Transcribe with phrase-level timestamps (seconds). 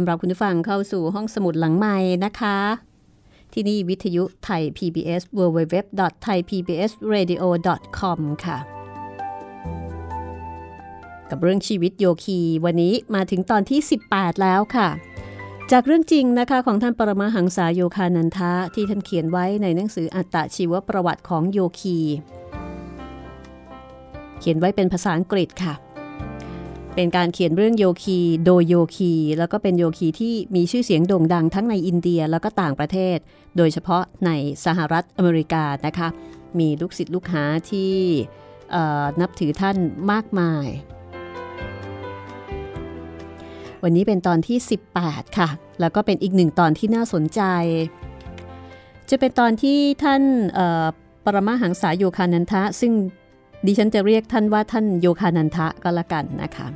[0.00, 2.58] อนรับคุณผู้ฟังเข้าสู่ห้องสมุดหลังใหม่นะคะ
[3.52, 8.58] ที่นี่วิทยุไทย PBS www.thaipbsradio.com ค่ะ
[11.30, 13.80] กับเรื่องชีวิตโยคีวันนี้มาถึงตอนที่
[14.10, 14.88] 18 แล้วค่ะ
[15.72, 21.98] จากเรื่องจริงนะคะของท่านปรมาหังษาโยคานันทะที่ท่านเขียนไว้ในหนังสืออัตตชีวประวัติของโยคี
[24.38, 25.74] เขียนไว้เป็นภาษาอังกฤษค่ะ
[26.94, 33.18] เป็นการเขียนเรื่องโยคีโดยโยคี แล้วก็เป็นโยคีที่มีชื่อเสียงโด่งดังทั้งในอินเดียแล้วก็ต่างประเทศ
[33.56, 34.30] โดยเฉพาะใน
[34.64, 36.08] สหรัฐอเมริกานะคะ
[36.58, 37.92] มีลูกศิษย์ลูกหาที่
[39.20, 39.76] นับถือท่าน
[40.10, 40.66] มากมาย
[43.82, 44.58] วันนี้เป็นตอนที่
[44.96, 45.48] 18 ค่ะ
[45.80, 47.42] แล้วก็เป็นอีกหนึ่งตอนที่น่าสนใจ
[49.10, 50.22] จะเป็นตอนที่ท่าน
[51.24, 52.92] ปรมาหังษายโยคานันทะซึ่ง
[53.66, 56.68] ดิฉันจะเรียกท่านว่าท่านโยคานันทะก็แล้วกันนะคะ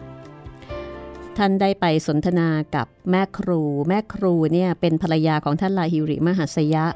[1.39, 6.87] ท่านได้ไปสนทนากับแม่ครู แม่ครูเนี่ยเป็นภรรยาของท่านลาฮิริมหัสยะ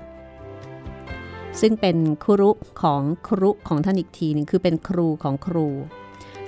[1.61, 2.51] ซึ่งเป็นครุ
[2.83, 5.69] ของครุของท่านอีกทีหนึ่งคือเป็นครูของครู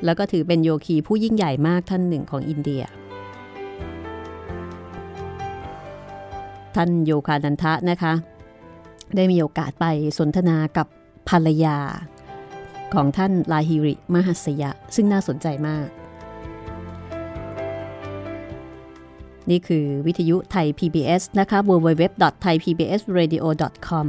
[0.05, 2.83] แล้วก็ถือเป็นโยคีผู้ยิ่งใหญ่มากท่านหนึ่งของอินเดีย
[6.75, 8.13] ท่านโยคานันทะนะคะ
[9.17, 9.87] ได้มีโอกาสไป
[10.19, 10.87] สนทนากับ
[11.29, 11.79] ภรรยา
[12.95, 15.89] ของท่านลาฮิริมหัสยะ ซึ่งน่าสนใจมาก
[19.51, 24.09] นี่คือวิทยุไทย PBS นะคะ www.thaipbsradio.com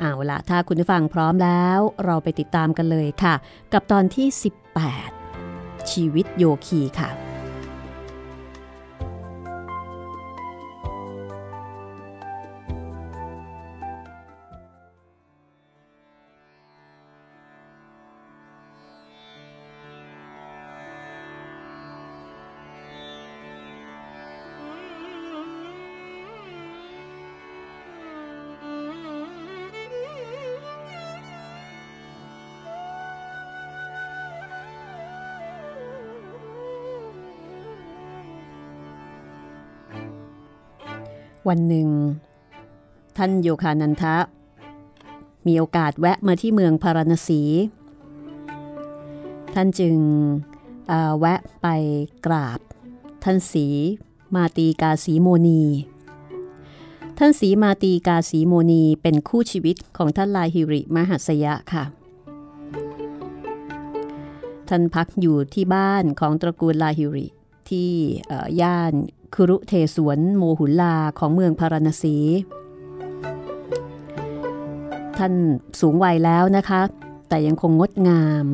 [0.00, 3.34] เอาละถ้าคุณผู้ฟังพร้อมแล้ว เราไปติดตามกันเลยค่ะ
[3.72, 4.26] กับตอนที่
[5.08, 7.25] 18 ชีวิตโยคีค่ะ
[41.48, 41.88] วันหนึ่ง
[43.16, 44.16] ท่านโยคานันทะ
[45.46, 47.42] มีโอกาสแวะมาที่เมืองพาราณสี
[49.54, 49.96] ท่านจึง
[51.18, 51.66] แวะไป
[52.26, 52.60] กราบ
[53.24, 53.66] ท่านสี
[54.34, 55.62] มาตีกาสีโมนี
[57.18, 61.84] ท่านสีมาตีกาสีโมนีเป็นคู่ชีวิตของท่านลายฮิริมหัสยะค่ะ
[64.68, 67.26] ท่านพักอยู่ที่บ้านของตระกูลลาฮิริ
[67.68, 67.90] ที่
[68.60, 68.92] ย่าน
[69.38, 72.16] คุรุเทสวนโมหุลาของเมืองพาราณสี
[75.18, 75.34] ท่าน
[75.80, 76.80] สูงวัยแล้วนะคะ
[77.28, 78.46] แต่ยังคงงดงาม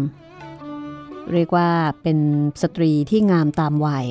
[1.33, 1.71] เรียกว่า
[2.03, 2.19] เป็น
[2.63, 4.07] สตรีที่งามตามวัย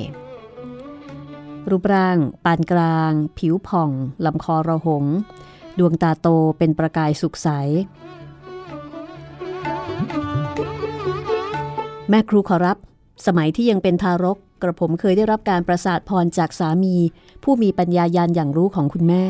[1.70, 3.90] รูปร่าง ปานกลาง ผิวผ่อง
[4.24, 5.04] ลำคอระหง
[5.78, 6.28] ดวงตาโต
[6.58, 7.48] เป็นประกายสุขใส
[12.08, 12.78] แม่ครูขอรับ
[13.26, 16.96] สมัยที่ยังเป็นทารกกระผมเคยได้รับการประสาทพรจากสามี
[17.44, 19.24] ผู้มีปัญญายาณอย่างรู้ของคุณแม่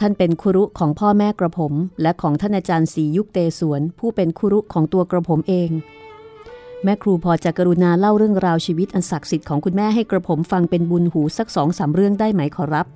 [0.00, 1.72] ท่านเป็นครุของพ่อแม่กระผม
[2.02, 5.70] และของท่านอาจารย์ศรียุคเตสวน ผู้เป็นครุของตัวกระผมเอง
[6.84, 12.86] แม่ครูพอจะกรุณาเล่าเรื่องราวชีวิตอันศักดิ์สิทธิ์ของคุณแม่ให้กระผมฟังเป็นบุญหูสักสองสามเรื่องได้ไหมขอรับ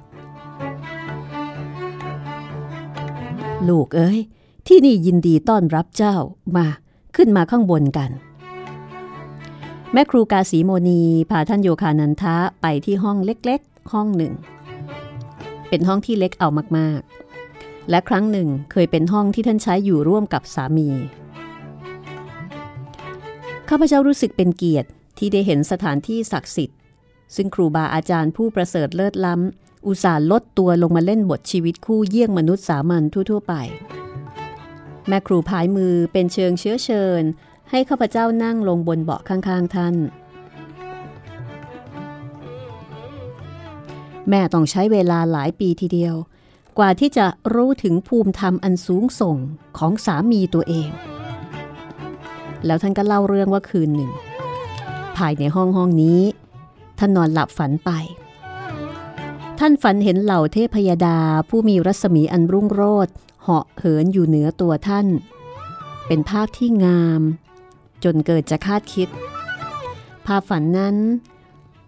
[3.68, 4.18] ลูกเอ้ย
[4.66, 6.16] ที่นี่ยินดีต้อนรับเจ้า
[6.56, 6.66] มา
[7.16, 8.10] ขึ้นมาข้างบนกัน
[9.96, 14.32] แม่ครูกาสีโมนีพาท่านโยคานันทะไปที่ห้องเล็กๆ ห้องหนึ่ง
[15.68, 16.48] เป็นห้องที่เล็กเอา
[16.78, 20.88] มากๆ และครั้งหนึ่งเคยเป็นห้องที่ท่านใช้อยู่ร่วมกับสามี
[23.68, 24.88] ข้าพเจ้ารู้สึกเป็นเกียรติ
[25.18, 26.78] ที่ได้เห็นสถานที่ศักดิ์สิทธิ์
[27.36, 33.54] ซึ่งครูบาอาจารย์ผู้ประเสริฐเลิศล้ำ อุตส่าห์ลดตัวลงมาเล่นบทชีวิตคู่เยี่ยงมนุษย์สามัญทั่วๆไป
[35.08, 37.22] แม่ครูพายมือเป็นเชิงเชื้อเชิญ
[37.70, 39.94] ให้ข้าพเจ้านั่งลงบนเบาะข้างๆท่าน
[44.28, 46.14] แม่ต้องใช้เวลาหลายปีทีเดียว
[46.78, 49.36] กว่าที่จะรู้ถึงภูมิธรรมอันสูงส่ง
[49.78, 50.90] ของสามีตัวเอง
[52.66, 54.10] แล้วท่านก็เล่าเรื่องว่าคืนหนึ่ง
[55.16, 56.20] ภายในห้องห้องนี้
[56.98, 57.90] ท่านนอนหลับฝันไป
[59.58, 61.18] ท่านฝันเห็นเหล่าเทพยดา
[61.48, 65.06] ผู้มีรัศมีอันรุ่งโรจน์เหาะเหินอยู่เหนือตัวท่าน
[66.06, 67.22] เป็นภาพที่งาม
[68.04, 69.08] จนเกิดจะคาดคิด
[70.26, 70.96] ภาพฝันนั้น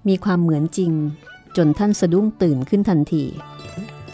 [0.08, 0.92] มีความเหมือนจริง
[1.56, 3.24] จนท่านสะดุ้งตื่นขึ้นทันที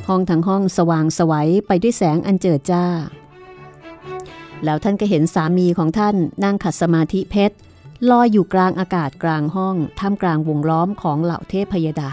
[0.09, 2.85] ห้องทั้งห้องสว่างสวัยไปด้วยแสงอันเจิดจ้า
[4.65, 7.57] แล้วท่านก็เห็นสามีของท่านนั่งขัดสมาธิเพชร
[8.11, 12.13] ลอยอยู่กลางอากาศกลางห้องท่ามกลางวงล้อมของเหล่าเทพพยดา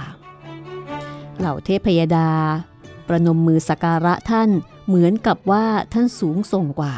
[1.39, 2.29] เหล่าเทพพยดา
[3.07, 4.49] ประนมมือสักการะท่าน
[4.87, 6.95] เหมือนกับว่าท่านสูงส่งกว่า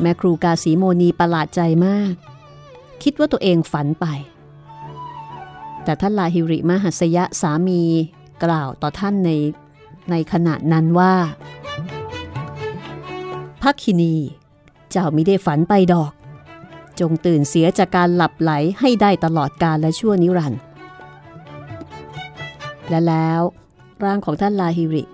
[0.00, 2.12] แม่ครูกาสีโมนีประหลาดใจมาก
[3.02, 4.06] คิดว่าตัวเองฝันไป
[5.84, 7.82] แต่ท่านลาฮิริมหัสยะสามี
[8.44, 9.30] กล่าวต่อท่านใน
[10.10, 11.14] ในขณะนั้นว่า
[13.62, 14.14] พักคินี
[14.90, 16.12] เจ้ามิได้ฝันไปดอก
[17.00, 20.60] จงตื่นเสียจากการหลับไหลให้ได้ตลอดกาลและชั่วนิรันดร์
[22.88, 23.40] และแล้ว
[24.04, 25.04] ร่างของท่านลาฮิริ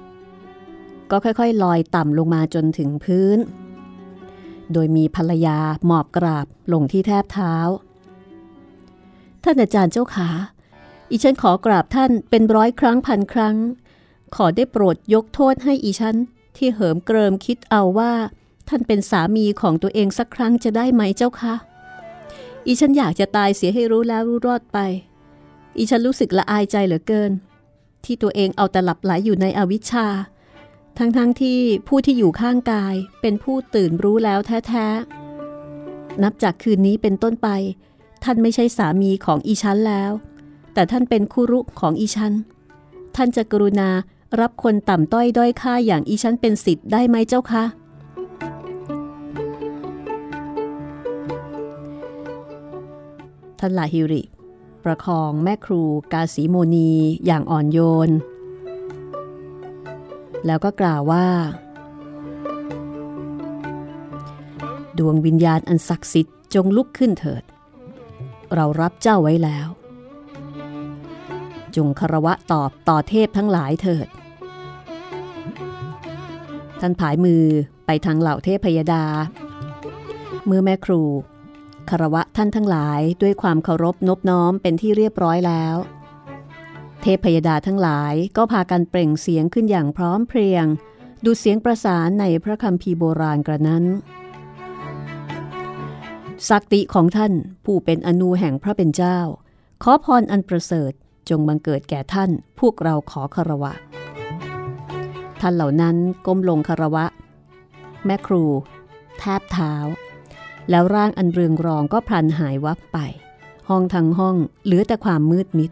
[1.10, 3.38] ก็ค่อยๆ ลอยต่ำลงมาจนถึงพื้น
[4.72, 7.54] โดยมีภรรยาหมอบกราบลงที่แทบเท้า
[9.44, 10.28] ท่านอาจารย์เจ้าขา
[11.10, 13.56] อีฉันขอกราบท่านเป็นร้อยครั้งพันครั้ง
[14.36, 16.16] ขอได้โปรดยกโทษให้อีฉัน
[16.56, 18.12] ที่เหิมเกริมคิดเอาว่า
[18.68, 21.54] ท่านเป็นสามีของตัวเองสักครั้งจะได้ไหมเจ้าคะ
[22.66, 24.78] อีฉันอยากจะตายเสียให้รู้แล้วรู้รอดไป
[25.78, 27.32] อีฉันรู้สึกละอายใจเหลือเกิน
[28.04, 30.06] ที่ตัวเองเอาแต่หลับไหลอยู่ในอวิชชา
[30.98, 31.58] ทั้งๆทที่
[31.88, 37.48] ผู้ที่อยู่ข้างกายเป็นผู้ตื่นรู้แล้วแท้ๆ นับจากคืนนี้เป็นต้นไป
[38.24, 40.12] ท่านไม่ใช่สามีของอีชั้นแล้ว
[40.74, 42.32] แต่ท่านเป็นคู่รุของอีชั้น
[43.16, 43.90] ท่านจะกรุณา
[44.40, 47.64] รับคนต่ำต้อยด้อยค่าอย่างอีชั้นเป็นสิทธิ์ได้ไหมเจ้าคะ
[53.58, 54.22] ท่านลาฮิริ
[54.84, 55.82] ประคองแม่ครู
[56.12, 56.90] กาสีโมนี
[57.26, 58.10] อย่างอ่อนโยน
[60.46, 61.26] แล้วก็กล่าวว่า
[64.98, 67.42] ดวงวิญญาณอันศักดิ์สิทธิ์จงลุกขึ้นเถิด
[68.54, 69.68] เรารับเจ้าไว้แล้ว
[71.76, 74.08] จงคารวะตอบต่อเทพทั้งหลายเถิด
[76.80, 77.44] ท่านผายมือ
[77.86, 79.04] ไปทางเหล่าเทพพยดา
[80.46, 81.02] เมื่อแม่ครู
[81.90, 85.76] คารวะท่านทั้งหลายด้วยความเคารพนบน้อมเป็นที่เรียบร้อยแล้ว
[87.02, 90.66] เทพพยดาทั้งหลายก็พากันเปล่งเสียงขึ้นอย่างพร้อมเพรียง
[91.24, 93.84] ดูเสียงประสานในพระคำพีโบราณกระนั้น
[96.48, 97.32] สักติของท่าน
[97.64, 99.18] ผู้เป็นอนูแห่งพระเป็นเจ้า
[99.82, 100.92] ขอพรอันประเสริฐ
[101.28, 102.30] จงบังเกิดแก่ท่าน
[102.60, 103.72] พวกเราขอคารวะ
[105.40, 107.04] ท่านเหล่านั้นก้มลงคารวะ
[108.04, 108.44] แม่ครู
[109.18, 109.74] แทบเท้า
[110.70, 112.98] แล้วร่างอันเรืองรองก็พลันหายวับไป
[113.68, 115.70] ห้องทั้งห้องเหลือแต่ความมืดมิด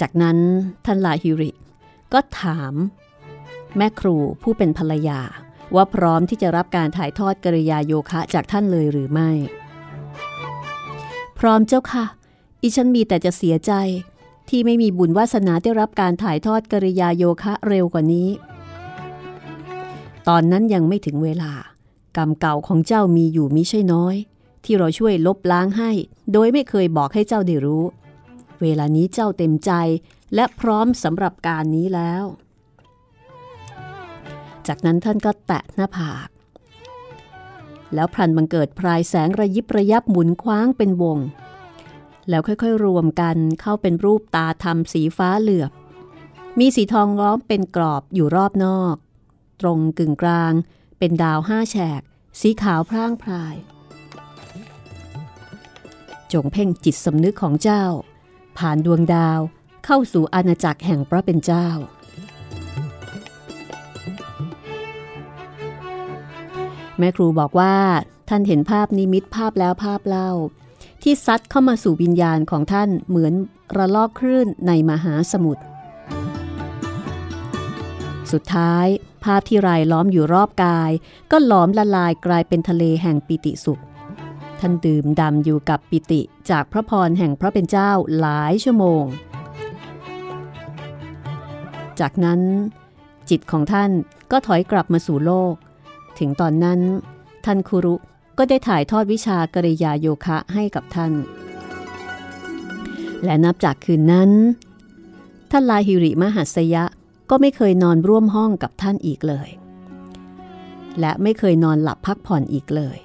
[0.00, 0.38] จากนั้น
[0.84, 1.50] ท่านลาฮิริ
[2.12, 2.74] ก็ถาม
[3.76, 5.20] แม่ครูผู้เป็นภรรยา
[5.74, 9.30] ว่าพร้อมที่จะรับการถ่ายทอดกริยาโยคะจากท่านเลยหรือไม่
[11.38, 12.04] พร้อมเจ้าค่ะ
[12.62, 13.72] อีฉันมีแต่จะเสียใจ
[14.48, 18.28] ที่ไม่มีบุญวาสนาได้รับการถ่ายทอดกริยาโยคะเร็วกว่านี้
[20.28, 21.52] ตอนนั้นยังไม่ถึงเวลา
[22.16, 24.16] กรรมเก่าของเจ้ามีอยู่มิใช่น้อย
[24.64, 25.90] ที่เราช่วยลบล้างให้
[26.32, 27.84] โดยไม่เคยบอกให้เจ้าได้รู้
[28.62, 29.72] เวลานี้เจ้าเต็มใจ
[30.34, 32.24] และพร้อมสำหรับการนี้แล้ว
[34.66, 36.28] จากนั้นท่านก็แตะหน้าผาก
[37.94, 41.18] แล้วพลันบังเกิดพรายแสงระยิบระยับหมุนคว้างเป็นวง
[42.28, 45.72] แล้วค่อยๆ รวมกันเข้าเป็นรูปตาทำสีฟ้าเหลือบ
[46.58, 48.96] มีสีทองล้อมเป็นกรอบอยู่รอบนอก
[49.60, 50.52] ตรงกึ่งกลาง
[50.98, 52.02] เป็นดาวห้าแฉก
[52.40, 53.54] สีขาวพร่างพราย
[56.32, 57.84] จงเพ่งจิตสำนึกของเจ้า
[58.58, 59.40] ผ่านดวงดาว
[59.84, 61.68] เข้าสู่อาณาจักรแห่งพระเป็นเจ้า
[66.98, 67.76] แม่ครูบอกว่า
[68.28, 70.30] ท่านเห็นภาพนิมิตภาพแล้วภาพเล่า
[71.02, 73.32] ที่ซัดเข้ามาสู่วิญญาณของท่านเหมือน
[73.76, 75.62] ระลอกคลื่นในมหาสมุทร
[78.32, 78.86] สุดท้าย
[79.24, 80.90] ภาพที่รายล้อมอยู่รอบกาย
[81.30, 83.80] ก็หลอมละลายกลายเป็นทะเลแห่งปิติสุข
[84.60, 89.04] ท่านดื่มดำอยู่กับปิติจากพระพรแห่งพระเป็นเจ้าหลายชั่วโมง
[92.00, 92.40] จากนั้น
[93.30, 93.90] จิตของท่าน
[94.30, 95.54] ก็ถอยกลับมาสู่โลก
[96.18, 96.80] ถึงตอนนั้น
[97.44, 97.94] ท่านคุรุ
[98.38, 101.12] ก็ได้ถ่ายทอดวิชากริยาโยคะให้กับท่าน
[103.24, 104.30] และนับจากคืนนั้น
[105.50, 106.84] ท่านลาฮิริมหัสยะ
[107.30, 109.48] ก็ไม่เคยนอนร่วมห้องกับท่านอีกเลย
[111.00, 112.98] และไม่เคยนอนหลับพักผ่อนอีกเลย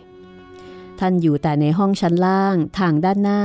[1.00, 3.42] ท่านอยู่แต่ในห้องชั้นล่างทางด้านหน้า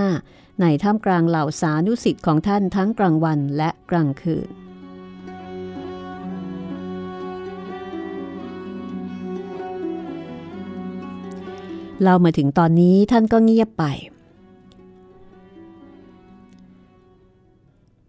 [0.61, 4.49] ในท่ามกลางเหล่าสานุสิทธิ์ของท่านทั้งกลางวันและกลางคืน
[12.05, 13.85] เรามาถึงตอนนี้ท่านก็เงียบไป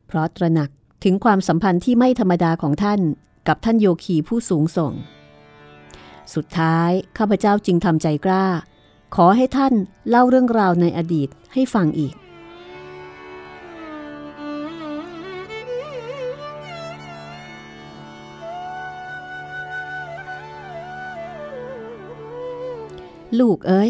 [0.07, 0.69] เพราะตระหนัก
[1.03, 3.00] ถึงความสัมพันธ์ที่ไม่ธรรมดาของท่าน
[3.48, 4.93] กับท่านโยคีผู้สูงส่ง
[6.33, 8.45] สุดท้ายข้าพเจ้าจึงทำใจกล้า
[9.15, 9.73] ขอให้ท่าน
[10.09, 12.15] เล่าเรื่องราวในอดีตให้ฟังอีก
[23.39, 23.89] ลูกเอ้ย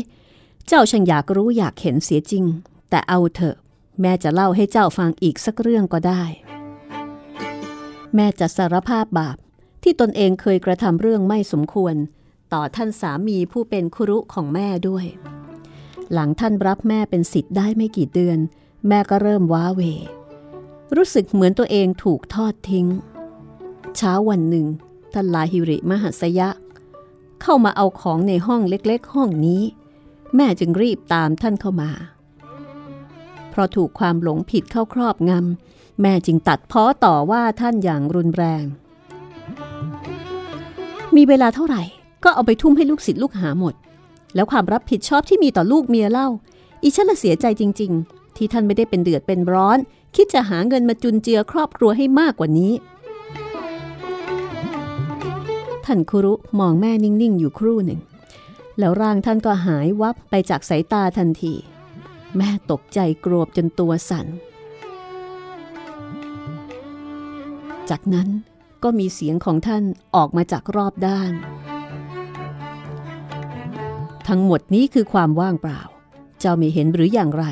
[0.67, 2.45] เจ้าช่างอยากรู้อยากเห็นเสียจริง
[2.89, 3.55] แต่เอาเถอะ
[4.01, 6.23] แม่จะเล่าให้เจ้าฟังอีกสักเรื่องก็ได้
[8.15, 9.37] แม่จะสารภาพบาป
[9.83, 11.95] ที่ตนเองเคยกระทำเรื่องไม่สมควร
[12.53, 15.05] ต่อท่านสามีผู้เป็นคุรุของแม่ด้วย
[16.13, 18.39] หลังท่านรับแม่เป็นสิทธิ์ได้ไม่กี่เดือน
[18.87, 19.81] แม่ก็เริ่มว้าเว
[20.95, 22.87] รู้สึกเหมือนตัวเองถูกทอดทิ้ง
[23.97, 24.65] เช้าวันหนึ่ง
[25.13, 26.49] ท่านลาฮิริมหัสยะ
[27.41, 29.63] เข้ามาเอาของในห้องเล็กๆ ห้องนี้
[30.35, 31.91] แม่จึงรีบตามท่านเข้ามา
[33.49, 38.63] เพราะถูกความหลงผิดเข้าครอบงำแม่จึงตัดพ้อต่อว่าท่านอย่างรุนแรง
[41.15, 41.83] มีเวลาเท่าไหร่
[42.23, 43.73] ก็เอาไปทุ่มให้ลูกศิษย์ลูกหาหมด
[44.35, 46.27] แล้วความรับผิดชอบที่มีต่อลูกเมียเล่า
[46.83, 49.77] อีฉันละเสียใจจริง ๆ ที่ท่านไม่ได้เป็นเดือดเป็นร้อน
[50.15, 52.73] คิดจะหาเงินมาจุนเจือครอบครัวให้มากกว่านี้
[55.85, 58.01] ท่านคุรุมองแม่นิ่งๆ อยู่ครู่หนึ่ง
[58.79, 61.53] แล้วร่างท่านก็หายวับไปจากสายตาทันที
[62.37, 64.27] แม่ตกใจกรวบจนตัวสั่น
[67.89, 68.29] จากนั้น
[68.83, 69.83] ก็มีเสียงของท่าน
[70.15, 71.31] ออกมาจากรอบด้าน
[74.33, 75.81] ทั้งหมดนี้คือความว่างเปล่า
[76.39, 77.45] เจ้าไม่เห็นหรืออย่างไร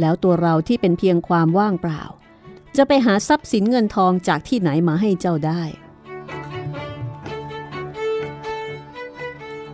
[0.00, 2.02] แล้วตัวเราที่เป็นเพียงความว่างเปล่า
[2.76, 5.62] จะไปหาทรัพย์สินเงินทองจากที่ไหนมาให้เจ้าได้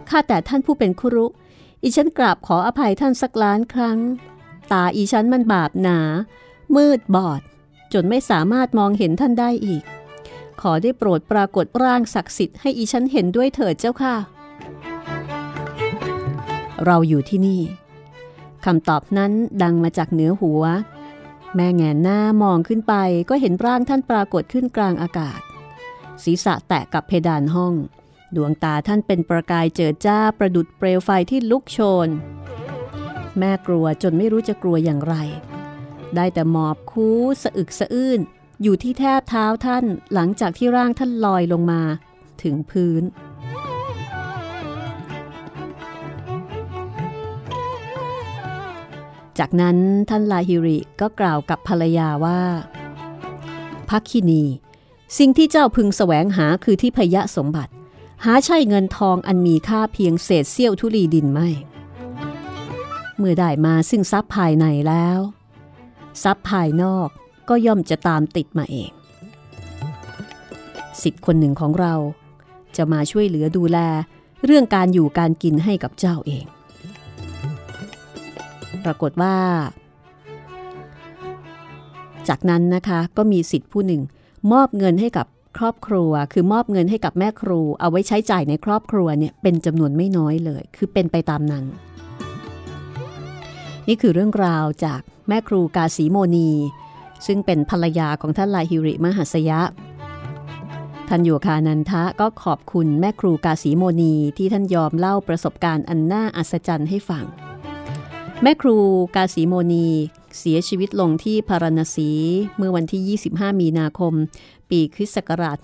[0.08, 1.26] ข้าแต่ท่านผู้เป็นครุ
[1.82, 3.98] อีฉันกราบขออภัยท่านสักล้านครั้ง
[4.72, 6.00] ตาอีฉันมันบาปหนา
[6.76, 7.40] มืดบอด
[7.92, 9.82] จนไม่สามารถมองเห็นท่านได้อีก
[10.60, 14.16] ขอได้โปรดปรากฏร่างศักดิ์สิทธิ์ให้อีฉันเห็นด้วยเถิดเจ้าค่ะ
[16.85, 17.62] เราอยู่ที่นี่
[18.64, 19.32] คำตอบนั้น
[19.62, 20.62] ดังมาจากเหนือหัว
[21.54, 22.94] แม่แงนหน้ามองขึ้นไป
[23.28, 25.40] ก็เห็นร่างท่านปรากฏขึ้นกลางอากาศ
[26.23, 27.75] ศีรษะแตะกับเพดานห้อง
[28.37, 32.08] ดวงตาท่านเป็นประกายเจิดจ้าประดุดเปลวไฟที่ลุกโชน
[33.38, 35.14] แม่กลัวจนไม่รู้จะกลัวอย่างไร
[36.14, 38.20] ได้แต่หมอบคู้สะอึกสะอื้น
[38.62, 41.82] อยู่ที่แทบเท้าท่านหลังจากที่ร่างท่านลอยลงมา
[42.42, 43.02] ถึงพื้น
[49.38, 49.76] จากนั้น
[50.09, 52.40] ท่านลาฮิริก็กล่าวกับภรรยาว่า
[53.90, 54.45] พักคินี
[55.18, 57.73] สิ่งที่เจ้าพึงแสวงหาคือที่พยะสมบัติ
[58.25, 61.49] หาใช่เงินทองอันมีค่าเพียงเศษเสี้ยวทุลีดินไม่
[63.16, 65.18] เมื่อได้มาซึ่งทรัพย์ภายในแล้ว
[66.23, 67.09] ทรัพย์ภายนอก
[67.49, 68.90] ก็ย่อมจะตามติดมาเอง
[71.02, 71.95] สิทธิ์คนหนึ่งของเรา
[72.76, 73.78] จะมาช่วยเหลือดูแล
[74.45, 76.45] เรื่องการอยู่การกินให้กับเจ้าเอง
[78.88, 79.37] รากฏว่า
[82.28, 84.02] จากนั้นนะคะก็มีสิทธิ์ผู้หนึ่ง
[84.52, 85.26] มอบเงินให้กับ
[85.59, 91.64] ครอบครัว คือมอบเงินให้กับแม่ครู เอาไว้ใช้จ่ายในครอบครัวเนี่ยเป็นจำนวนไม่น้อยเลย คือเป็นไปตามนั้น
[93.88, 96.50] นี่คือเรื่องราวจากแม่ครูกาสีโมนี
[97.26, 99.61] ซึ่งเป็นภรรยาของท่านลาฮิริมหัสยะ
[101.09, 107.25] ท่านโยคานันทะก็ขอบคุณแม่ครูกาสีโมนีที่ท่านยอมเล่าประสบการณ์อันน่าอัศจรรย์ให้ฟัง
[108.42, 108.76] แม่ครู
[109.16, 109.87] กาสีโมนี
[110.38, 112.11] เสียชีวิตลงที่พาราณสี
[112.57, 114.12] เมื่อวันที่ 25 มีนาคม
[114.71, 115.59] ปีคริสต์ศักราช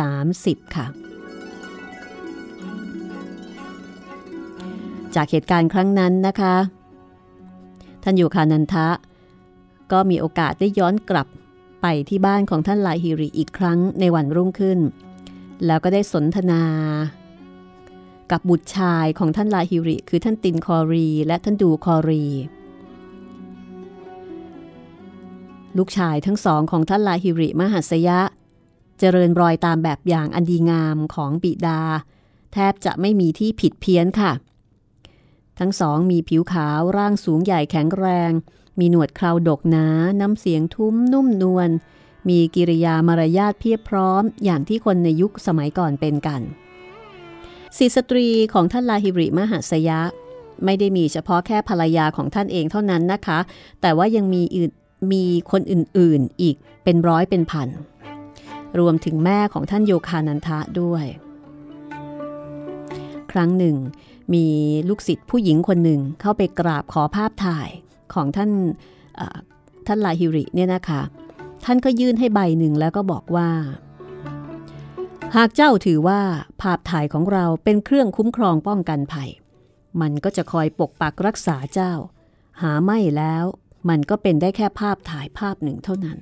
[0.00, 0.86] 1930 ค่ะ
[5.14, 6.56] จากเหตุการณ์ครั้งนั้นนะคะ
[8.02, 8.88] ท่านโยคานันทะ
[9.92, 11.26] ก็มีโอกาสได้ย้อนกลับ
[11.82, 14.78] ไปที่บ้านของท่านลายฮิริอีกครั้งในวันรุ่งขึ้น
[15.66, 16.62] แล้วก็ได้สนทนา
[18.32, 22.24] กับบุตรชายของท่านลาฮิริ คือท่านตินคอรี และท่านดูคอรี
[25.76, 28.20] ลูกชายทั้งสองของท่านลาฮิริมหัสยะ
[28.98, 31.80] เจริญรอยตามแบบอย่างอันดีงามของบิดา
[32.52, 34.32] แทบจะไม่มีที่ผิดเพี้ยนค่ะ
[35.58, 38.30] ทั้งสองมีผิวขาวร่างสูงใหญ่แข็งแรง
[38.78, 39.86] มีหนวดคราวดกหนา
[40.20, 41.70] น้ำเสียงทุ้มนุ่มนวล
[42.28, 46.42] มีกิริยามารยาทเพียบพร้อมอย่างที่คนในยุคสมัยก่อนเป็นกัน
[47.76, 50.00] สีสตรีของท่านลาฮิริมหัสยะ
[50.64, 53.38] ไม่ได้มีเฉพาะแค่ภรรยาของท่านเองเท่านั้นนะคะ
[53.80, 54.70] แต่ว่ายังมีอื่น
[55.12, 57.68] มีคนอื่นๆอีกเป็นร้อยเป็นพัน
[58.78, 61.04] รวมถึงแม่ของท่านโยคานันทะด้วย
[63.32, 63.76] ครั้งหนึ่ง
[64.34, 64.46] มี
[64.88, 67.68] ลูกศิษย์ผู้หญิงคนหนึ่งเข้าไปกราบขอภาพถ่าย
[68.14, 68.50] ของท่าน
[69.86, 71.00] ท่านลาฮิริเนี่ยนะคะ
[71.64, 73.48] ท่านก็ยื่นให้ใบหนึ่งแล้วก็บอกว่า
[75.36, 76.20] หากเจ้าถือว่า
[76.60, 79.30] ภาพถ่ายของเราเป็นเครื่องคุ้มครองป้องกันภัย
[80.00, 81.92] มันก็จะคอยปกปักรักษาเจ้า
[82.62, 83.44] หาไม่แล้ว
[83.88, 86.18] มันก็เป็นได้แค่ภาพถ่ายภาพหนึ่งเท่านั้น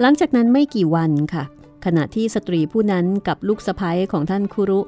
[0.00, 1.44] หลังจากนั้นไม่กี่วันค่ะ
[1.84, 4.80] ขณะที่สตรีผู้นั้นกับลูกสะพ้ยของท่านคุรุ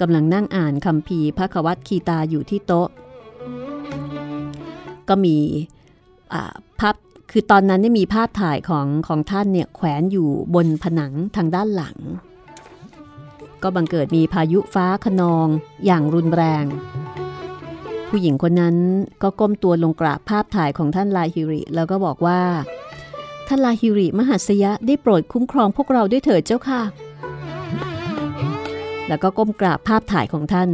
[0.00, 2.88] กำลังนั่งอ่านคำพีพระควัตคีตาอยู่ที่โต๊ะ
[5.08, 5.36] ก็มี
[7.36, 11.96] คือตอนนั้นได้มีภาพถ่ายของของท่านเนี่ยแขวนอยู่บนผนังทางด้านหลัง
[13.62, 15.48] ก็บังเกิดมีพายุฟ้าขนอง
[15.86, 16.64] อย่างรุนแรง
[18.08, 18.76] ผู้หญิงคนนั้น
[19.22, 22.40] ก็ก้มตัวลงกราบภาพถ่ายของท่านลาฮิริ แล้วก็บอกว่า
[23.48, 26.82] ท่านลาฮิริมหัสยะได้โปรดคุ้มครองพวกเราด้วยเถิดเจ้าค่ะ
[29.08, 30.70] แล้วก็ก้มกราบภาพถ่ายของท่าน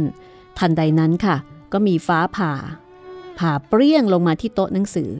[0.59, 1.35] ทันใดนั้นค่ะ
[1.73, 2.53] ก็มีฟ้าผ่า
[3.39, 5.11] ผ่าเปรี้ยงลงมาที่โต๊ะหนังสือ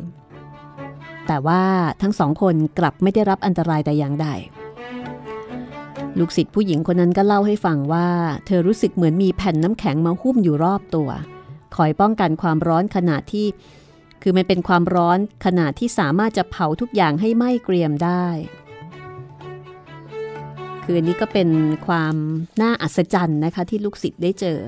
[1.27, 1.63] แต่ว่า
[2.01, 4.27] ทั้งสองคนกลับไม่ได้รับอันตรายแต่อย่างใด
[6.19, 8.07] ลูกศิษย์ผู้หญิงคนนั้นก็เล่าให้ฟังว่า
[8.45, 11.09] เธอรู้สึกเหมือนมีแผ่นน้ำแข็งมาหุ้มอยู่รอบตัว
[11.75, 13.47] คอยป้องกันความร้อนขนาดที่
[14.21, 18.25] คือมันเป็นความร้อนขนาดที่สามารถจะเผาทุกอย่างให้ไหม้เกรียมได้
[20.83, 21.49] คืออันนี้ก็เป็น
[21.87, 22.15] ความ
[22.61, 24.59] น่าอัศจรรย์นะคะที่ลูกศิษย์ได้เจอ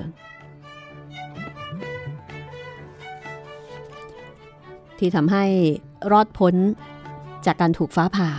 [5.00, 5.46] ที่ทำให้
[6.12, 6.56] รอดพ้น
[7.46, 8.32] จากการถูกฟ้าผ่า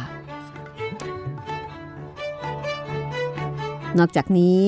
[3.98, 4.60] นอกจากนี้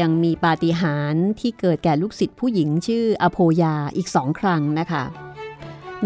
[0.00, 5.04] ยังมีปาฏิหาริย์ที่เกิดแก่ลูกศิษย์ผู้หญิงชื่ออโพยาอีกสองครั้งนะคะ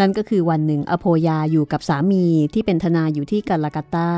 [0.01, 4.13] นั่นก็คือวันหนึ่งอโพยาอยู่กับสามีที่เป็นทนายอยู่ที่กาลากาตา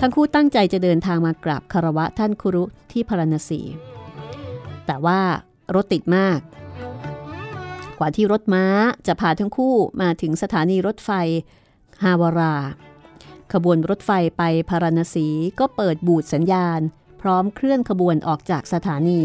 [0.00, 3.60] ทั้งคู่ตั้งใจจะเดินทางมากราบคารวะท่านคุรุที่พาราณสี
[4.86, 5.20] แต่ว่า
[5.74, 6.38] รถติดมาก
[7.98, 8.64] กว่าที่รถม้า
[9.06, 11.10] จะพาทั้งคู่มาถึงสถานีรถไฟ
[12.02, 12.56] ฮาวารา
[13.52, 15.28] ขบวนรถไฟไปพาราณสี
[15.58, 16.80] ก็เปิดบูดสัญญาณ
[17.20, 19.20] พร้อมเคลื่อนขบวนออกจากสถานี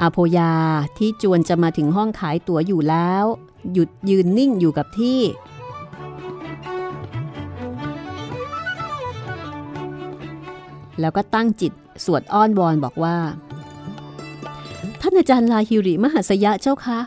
[0.00, 0.52] อาโพยา
[0.98, 3.24] ที่จวนจะมาถึงห้องขายตั๋วอยู่แล้ว
[3.72, 5.20] หยุดยืนนิ่งอยู่กับที่
[11.00, 11.72] แล้วก็ตั้งจิต
[12.04, 13.16] สวดอ้อนวอนบอกว่า
[15.08, 16.98] ท่านอาจารย์ลาฮิริมหัสยะเจ้าคะ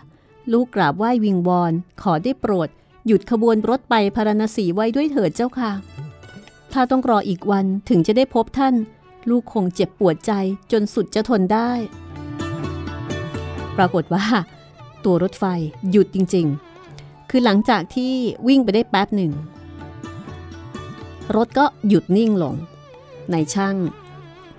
[0.52, 2.70] ลูกกราบไหว้วิงวอนขอได้โปรด
[3.08, 5.72] หยุดขบวนรถไปพารณสีไว้ด้วยเถิดเจ้าค่ะ
[6.74, 8.76] ถ้าต้องรออีกวันถึงจะได้พบท่าน
[9.30, 10.32] ลูกคงเจ็บปวดใจ
[10.72, 11.72] จนสุดจะทนได้
[13.78, 14.26] ปรากฏว่า
[15.06, 15.46] ตัวรถไฟ
[15.92, 16.46] หยุดจริง
[16.90, 18.14] ๆ คือหลังจากที่
[18.48, 19.32] วิ่งไปได้แป๊บหนึ่ง
[21.36, 22.56] รถก็หยุดนิ่งลง
[23.32, 23.76] ในช่าง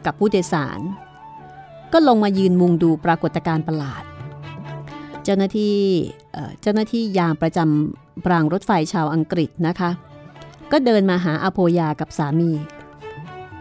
[0.04, 0.80] กับผู้โดยสาร
[1.92, 4.02] ก็ลงมายืนมุงดูปรากฏการณ์ประหลาด
[5.24, 5.76] เจ้าหน้าที่
[6.60, 9.90] เจ้าหน้าที่ยามประจำรางรถไฟชาวอังกฤษนะคะ
[10.72, 12.50] ก็เดินมาหาอโพยากับสามี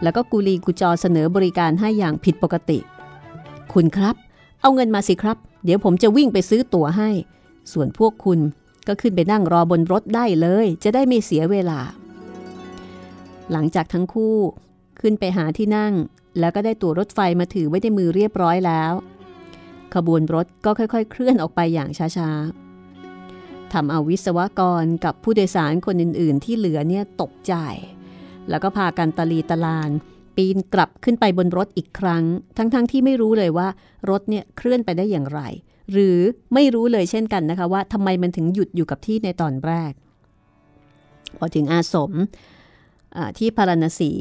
[0.03, 2.79] แล้วก็กุลีกุจอเสนอบริการให้อย่างผิดปกติ
[3.73, 4.15] คุณครับ
[4.61, 7.09] เอาเงินมาสิครับ เดี๋ยวผมจะวิ่งไปซื้อตั๋วให้
[7.71, 8.39] ส่วนพวกคุณ
[8.87, 11.79] ก็ขึ้นไปนั่งรอบนรถได้เลย จะได้ไม่เสียเวลา
[13.51, 14.35] หลังจากทั้งคู่
[14.99, 15.93] ขึ้นไปหาที่นั่ง
[16.39, 18.93] แล้วก็ได้ตั๋วรถไฟมาถือไว้ในมือเรียบร้อยแล้ว
[19.95, 27.53] ขบวนรถก็ค่อยๆ เคลื่อนออกไปอย่างช้าๆทำเอาวิศวกรกับผู้โดยสารคนอื่นๆ ที่เหลือเนี่ยตกใจ
[28.49, 29.89] แล้วก็พากันตะลีตะลาน
[30.35, 32.23] ปีนกลับขึ้นไปบนรถอีกครั้ง
[32.57, 33.67] ทั้งๆทที่ไม่รู้เลยว่า
[34.09, 35.41] รถเนี่ยเคลื่อนไปได้อย่างไร
[35.91, 36.17] หรือ
[36.53, 39.91] ไม่รู้เลยเช่นกันนะคะว่าทำไมมันถึงหยุดอยู่กับที่ในตอนแรก
[41.37, 42.11] พอถึงอาสม
[43.37, 44.11] ที่พารณสี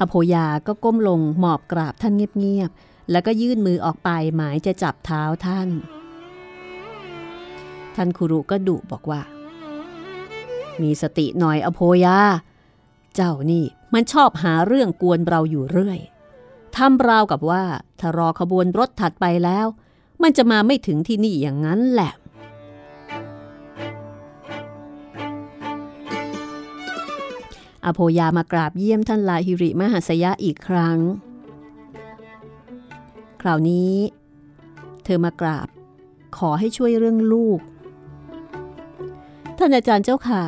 [0.00, 5.68] อโพยาก็ก้มลงหมอบกราบท่านเงียบๆ แล้วก็ยื่นมือออกไปหมายจะจับเท้าท่าน
[7.94, 9.20] ท่านคุรุก็ดุบอกว่า
[10.82, 12.18] มีสติหน่อยอโพยา
[13.14, 16.00] เจ้านี่มันชอบหาเรื่องกวนเราอยู่เรื่อย
[16.76, 17.64] ทำราวกับว่า
[18.00, 19.66] ถ้ารอขบวนรถถัดไปแล้ว
[20.22, 22.12] มันจะมาไม่ถึงที่นี่อย่างนั้นแหละ
[27.84, 30.98] อโพยามากราบเยี่ยมท่านลาฮิริมหัสยะอีกครั้ง
[33.40, 33.94] คราวนี้
[35.04, 35.68] เธอมากราบ
[36.36, 37.60] ขอให้ช่วยเรื่องลูก
[39.58, 40.42] ท่านอาจารย์เจ้าขา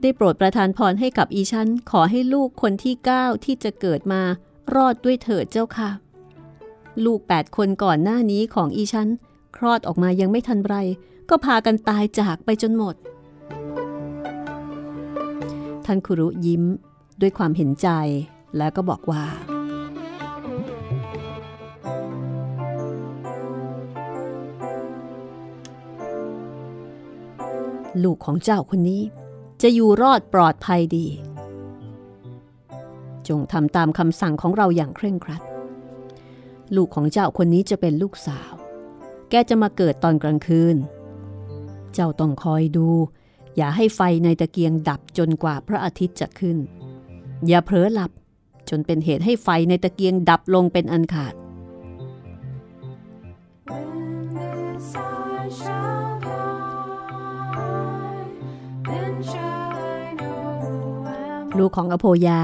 [0.00, 4.22] ได้โปรดประทานพรให้กับอีชัน ขอให้ลูกคนที่เก้าที่จะเกิดมา
[4.74, 5.90] รอดด้วยเถิดเจ้าค่ะ
[7.04, 9.08] ลูกแปดคนก่อนหน้านี้ของอีชัน
[9.56, 10.74] คลอดออกมายังไม่ทันไร
[11.30, 12.94] ก็พากันตายจากไปจนหมด
[15.86, 16.62] ท่านคุรุยิ้ม
[17.20, 17.88] ด้วยความเห็นใจ
[18.56, 19.24] แล้วก็บอกว่า
[28.02, 29.02] ลูกของเจ้าคนนี้
[29.62, 31.06] จะอยู่รอดปลอดภัยดี
[33.28, 35.42] จงทำตามคำสั่งของเราอย่างเคร่งครัด
[36.76, 38.52] ลูกของเจ้าคนนี้จะเป็นลูกสาว
[39.30, 40.76] แกจะมาเกิดตอนกลางคืน
[41.94, 42.88] เจ้าต้องคอยดู
[43.56, 46.56] อย่าให้ไฟในตะเกียงดับจนกว่าพระอาทิตย์จะขึ้น
[47.48, 48.10] อย่าเผลอหลับ
[48.70, 51.34] จนเป็นเหตุให้ไฟในตะเกียงดับลงเป็นอันขาด
[61.58, 62.42] ลูกของอโพยา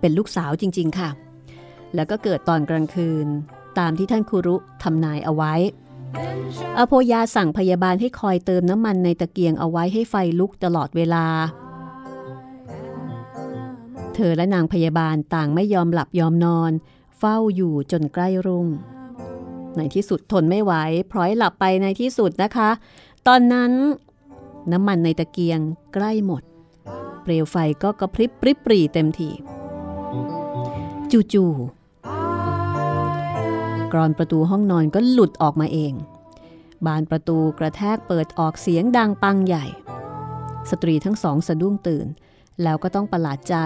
[0.00, 1.10] เป็นลูกสาวจริง ๆ ค่ะ
[1.94, 3.26] แล้วก็เกิดตอนกลางคืน
[3.78, 5.54] ตามที่ท่านครุทำนายเอาไว้
[6.78, 11.26] อโพยาสั่งพยาบาลให้คอยเติมน้ำมันในตะเกียงเอาไว้ให้ไฟลุกตลอดเวลา
[14.14, 16.72] เธอและนางพยาบาลต่างไม่ยอมหลับยอมนอน
[17.18, 18.68] เฝ้าอยู่จนใกล้รุ่ง
[19.76, 20.72] ในที่สุดทนไม่ไหว
[21.12, 22.70] พร้อยหลับไปในที่สุดนะคะ
[23.26, 23.72] ตอนนั้น
[24.72, 25.60] น้ำมันในตะเกียง
[25.94, 26.42] ใกล้หมด
[27.22, 29.30] เปลวไฟก็กระพริบปริบปรีเต็มที
[31.32, 31.77] จู่ๆ
[33.92, 35.92] กรอนประตูห้องนอนก็หลุดออกมาเอง
[36.86, 39.64] บานประตูกระแทกเปิดออกเสียงดังปังใหญ่
[40.70, 42.06] สตรีทั้งสองสะดุ้งตื่น
[42.62, 43.56] แล้วก็ต้องประหลาดใจ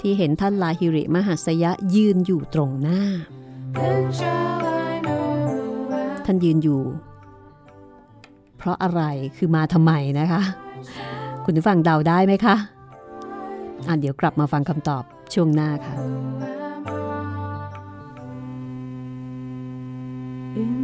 [0.00, 3.00] ที่เห็นท่านลาฮิริมหัสยะยืนอยู่ตรงหน้า
[6.24, 6.82] ท่านยืนอยู่
[8.56, 9.02] เพราะอะไร
[9.36, 10.42] คือมาทำไมนะคะ
[11.44, 12.56] คุณผู้ฟังเดาได้ไหมคะ
[13.88, 15.94] อะเดี๋ยวกลับมาฟังคำตอบช่วงหน้าค่ะ
[20.56, 20.83] In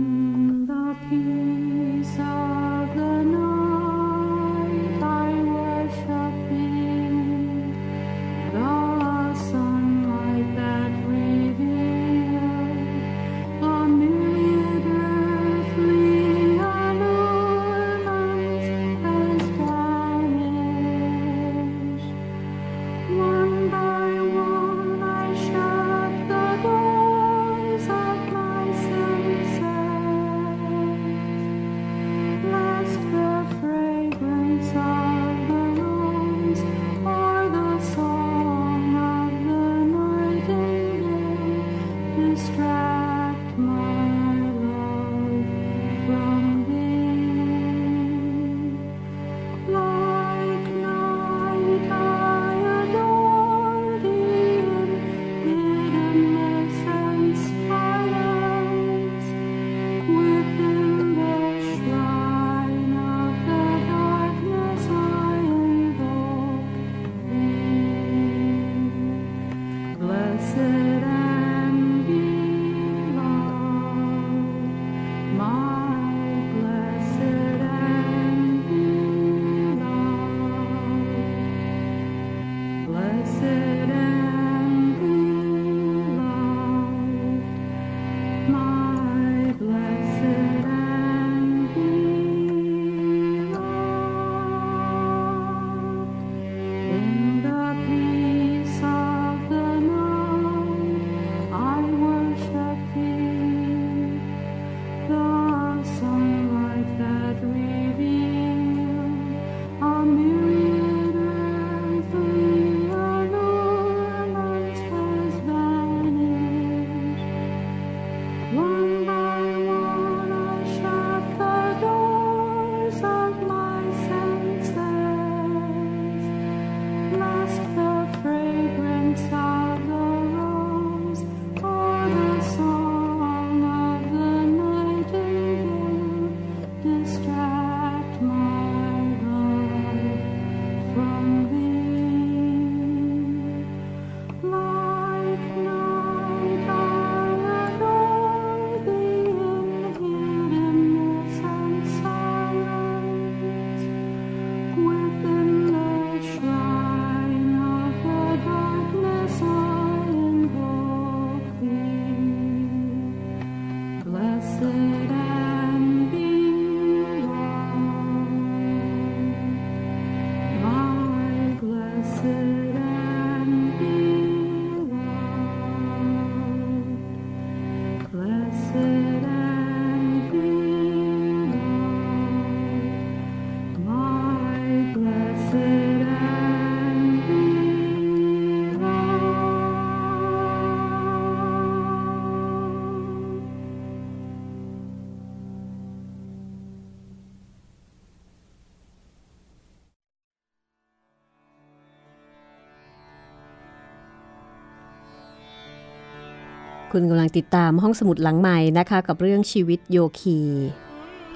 [206.92, 210.38] คุณกำลังติดตามห้องสมุดหลังใหม่นะคะ กับเรื่องชีวิตโยคี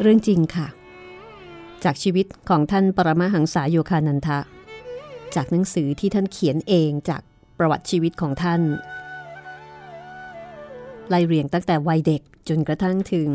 [0.01, 0.69] เรื่องจริงค่ะ
[1.85, 4.39] จากชีวิตของท่านปรมาหังษาโยคานันทะ
[5.35, 7.23] จากหนังสือที่ท่านเขียนเองจาก
[7.59, 8.61] ประวัติชีวิตของท่าน
[11.09, 13.31] ไล่เรียงตั้งแต่วัยเด็กจนกระทั่งถึง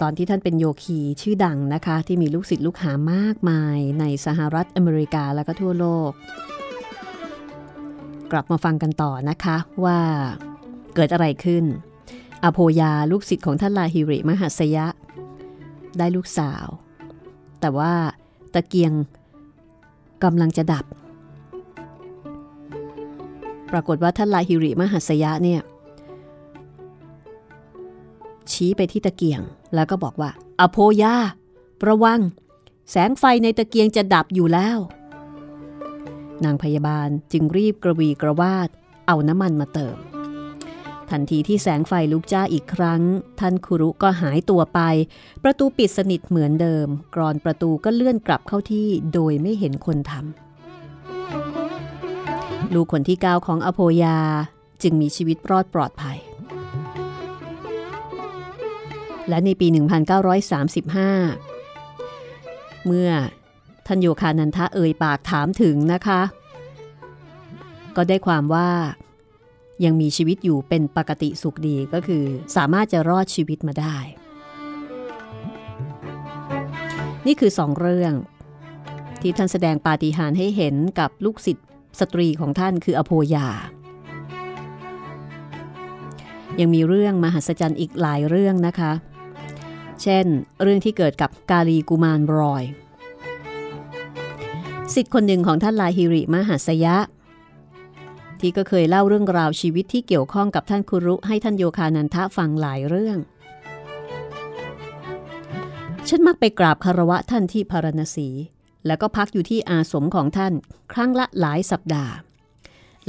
[0.00, 6.10] ตอนที่ท่านเป็นโยคีชื่อดังนะคะ ที่มีลูกศิษย์ลูกหามากมายในสหรัฐอเมริกาและก็ทั่วโลก
[8.32, 9.98] กลับมาฟังกันต่อนะคะว่า
[11.00, 11.64] เกิดอะไรขึ้น
[12.44, 14.86] อโพยาลูกศิษย์ของท่านลาฮิริมหัสยะ
[15.98, 16.66] ได้ลูกสาว
[17.60, 17.92] แต่ว่า
[18.54, 18.92] ตะเกียง
[20.24, 20.84] กำลังจะดับ
[23.72, 25.60] ปรากฏว่าท่านลาฮิริมหัสยะเนี่ย
[28.50, 29.40] ชี้ไปที่ตะเกียง
[29.74, 30.30] แล้วก็บอกว่า
[30.60, 31.14] อโพยา
[31.88, 32.20] ระวัง
[32.90, 34.78] แสงไฟในตะเกียงจะดับอยู่แล้ว
[36.44, 38.68] นางพยาบาลจึงรีบกระวีกระวาด
[39.06, 39.98] เอาน้ำมันมาเติม
[41.10, 43.02] ทันทีที่แสงไฟลุกจ้าอีกครั้ง
[43.40, 44.80] ท่านคุรุก็หายตัวไป
[45.42, 54.18] ประตูปิดสนิทเหมือนเดิม กรอนประตูก็เลื่อนกลับเข้าที่โดยไม่เห็นคนทำลูกคนที่เก้าของอโพยา
[54.82, 56.18] จึงมีชีวิตรอดปลอดภัย
[59.28, 59.78] และในปี 1935
[62.86, 63.10] เมื่อ
[63.86, 66.20] ท่านโยคานันทะเอ่ยปากถามถึงนะคะ
[67.96, 68.70] ก็ได้ความว่า
[69.84, 72.24] ยังมีชีวิตอยู่เป็นปกติสุขดีก็คือ
[72.56, 73.96] สามารถจะรอดชีวิตมาได้
[77.26, 78.12] นี่คือสองเรื่อง
[79.20, 81.66] ที่ท่านแสดงปาฏิหาริย์ให้เห็นกับลูกศิษย์
[82.00, 83.48] สตรีของท่านคืออโพยา
[86.60, 88.92] ยังมีเรื่องมหัศจรรย์อีกหลายเรื่องนะคะ
[90.02, 90.26] เช่น
[90.62, 92.62] เรื่องที่เกิดกับกาลีกุมารบรอย
[94.94, 96.96] สิทธิ์คนหนึ่งของท่านลาฮิริมหัสยะ
[98.42, 103.18] ที่ก็เคยเล่าเรื่องราวชีวิตที่เกี่ยวข้องกับท่านคุรุให้ท่านโยคานันทะฟังหลายเรื่อง
[106.08, 108.28] ฉันมักไปกราบคารวะท่านที่พารณสี
[108.86, 110.52] แล้วก็พักอยู่ที่อาสมของท่าน
[110.92, 112.14] ครั้งละหลายสัปดาห์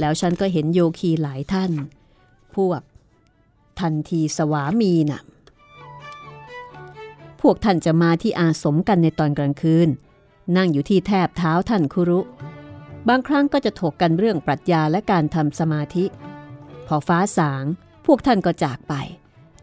[0.00, 1.72] แล้วฉันก็เห็นโยคีหลายท่าน
[2.56, 2.80] พวก
[3.80, 5.20] ทันทีสวามีน่ะ
[7.40, 9.88] พวกท่านจะมาที่อาสมกันในตอนกลางคืน
[10.56, 12.20] นั่งอยู่ที่แทบเท้าท่านคุรุ
[13.08, 16.04] บางครั้งก็จะถกกันเรื่องปรัชญาและการทำสมาธิ
[16.86, 17.64] พอฟ้าสาง
[18.06, 18.94] พวกท่านก็จากไป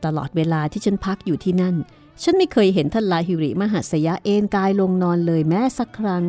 [0.05, 1.75] ตลอดเวลาที่ฉันพักอยู่ที่นั่น
[2.23, 6.23] ฉันไม่เคยเห็นท่านลาฮิริมหัสยะเอนกายลงนอนเลยแม้สักครั้ง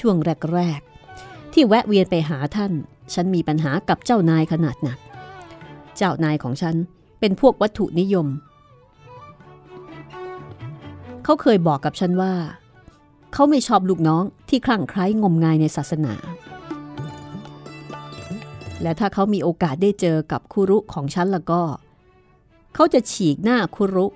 [0.00, 0.16] ช่วง
[0.54, 0.80] แรก
[1.18, 2.72] ๆ ที่แวะเวียนไปหาท่าน
[3.14, 4.98] ฉันมีปัญหากับเจ้านายขนาดหนัก
[5.96, 6.76] เจ้านายของฉัน
[7.20, 8.26] เป็นพวกวัตถุนิยม
[11.28, 12.34] เขาเคยบอกกับฉันว่า
[13.32, 16.14] เขาไม่ชอบลูกน้องที่คลั่งไคล้งมงายในศาสนา
[18.82, 21.60] และถ้าเขามีโอกาสได้เจอกับคุรุของฉันแล้วก็
[22.74, 24.06] เขาจะฉีกหน้าคุรุ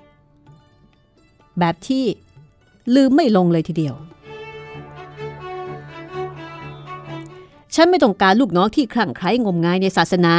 [1.58, 2.04] แบบที่
[2.94, 3.94] ลืมไม่ลงเลยทีเดียว
[7.74, 10.34] ฉันไม่ต้องการลูกน้องที่คลั่งไคล้งมงายในศาสนา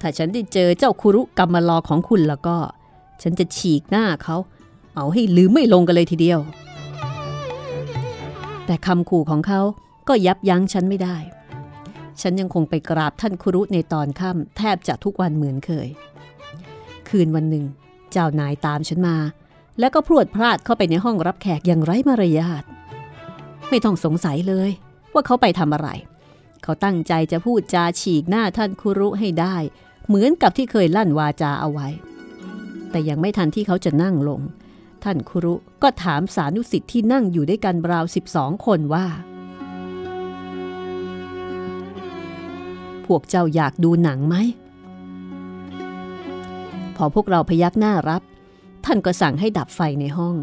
[0.00, 2.56] ถ้าฉันได้เจอเจ้าคุรุกรรมลอของคุณแล้วก็
[3.22, 4.36] ฉันจะฉีกหน้าเขา
[4.96, 6.40] เอาให้ลืมไม่ลงกันเลยทีเดียว
[8.66, 9.60] แต่คำขู่ของเขา
[10.08, 11.16] ก็ยับยั้งฉันไม่ได้
[12.20, 15.88] ฉันยังคงไปกราบท่านครุในตอนค่ำแทบจะทุกวันเหมือนเคย
[17.08, 17.64] คืนวันหนึ่ง
[18.12, 19.16] เจ้านายตามฉันมา
[19.78, 22.64] แล้วก็พรวดพลาดเข้าไปในห้องรับแขกอย่างไร้มารยาท
[23.68, 24.70] ไม่ต้องสงสัยเลย
[25.12, 25.88] ว่าเขาไปทำอะไร
[26.62, 29.56] เขาตั้งใจจะพูดจาฉีกหน้าท่านคุรุให้ได้
[30.06, 31.88] เหมือนกับที่เคยลั่นวาจาเอาไว้
[32.90, 34.40] แต่ยังไม่ทันที่เขาจะนั่งลง
[35.04, 39.06] ท่านคุรุก็ถามสานุสิทธิ์ที่นั่งอยู่ด้วยกันราวสิบสองคนว่า
[43.06, 44.36] พวกเจ้าอยากดูหนังไหม
[46.96, 48.22] พอพวกเราพยักหน้ารับ
[48.84, 50.36] ท่านก็สั่งให้ดับไฟในห้อง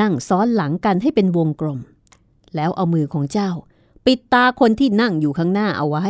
[0.00, 1.80] นั่งซ้อนหลังกันให้เป็นวงกลม
[2.56, 3.50] แล้วเอามือของเจ้า
[4.06, 6.06] ปิดตาคนที่นั่งอยู่ข้างหน้าเอาไว้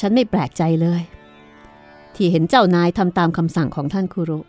[0.00, 1.02] ฉันไม่แปลกใจเลย
[2.14, 4.40] ที่เห็นเจ้านายทำตามคำสั่งของท่านคุรุ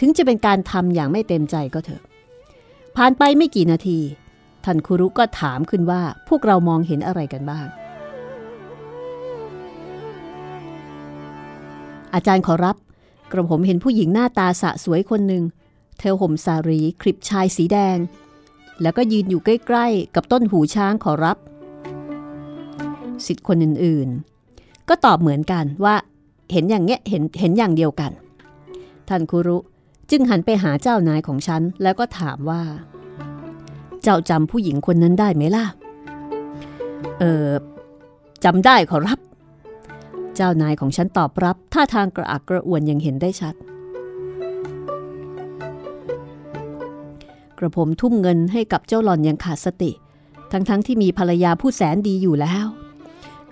[0.00, 2.02] ถึงจะเป็นการทำอย่างไม่เต็มใจก็เถอะ
[2.96, 4.00] ผ่านไปไม่กี่นาที
[4.64, 7.66] ท่านคุรุก็ถามขึ้นว่าพวกเรามองเห็นอะไรกันบ้าง
[12.14, 12.76] อาจารย์ขอรับ
[13.32, 15.44] กระผมเห็นผู้หญิงหน้าตาสะสวยคนหนึ่ง
[15.98, 17.98] เธอห่มสารีคลิปชายสีแดง
[18.82, 21.36] แล้วก็ยืนอยู่ใกล้ ๆ กับต้นหูช้างขอรับ
[23.26, 24.37] สิทธิ์คนอื่นๆ
[24.88, 25.94] ก็ตอบเหมือนกันว่า
[26.52, 28.10] เห็นอย่างเงี้ยเห็นเห็นอย่างเดียวกัน
[29.08, 29.58] ท่านคุรุ
[30.10, 32.62] จึงหันไปหาเจ้านายของฉัน แล้วก็ถามว่า
[34.02, 35.66] เจ้าจำผู้หญิงคนนั้นได้ไหมล่ะ
[37.20, 37.48] เออ
[38.44, 39.18] จำได้ขอรับ
[40.36, 43.54] เจ้านายของฉันตอบรับ ท่าทางกระอักกระอ่วนยังเห็นได้ชัด
[47.58, 49.90] กระผมทุ่มเงินให้กับเจ้าหล่อนอย่างขาดสติ
[50.52, 52.66] ทั้งๆทที่มีภรรยาผู้แสนดีอยู่แล้ว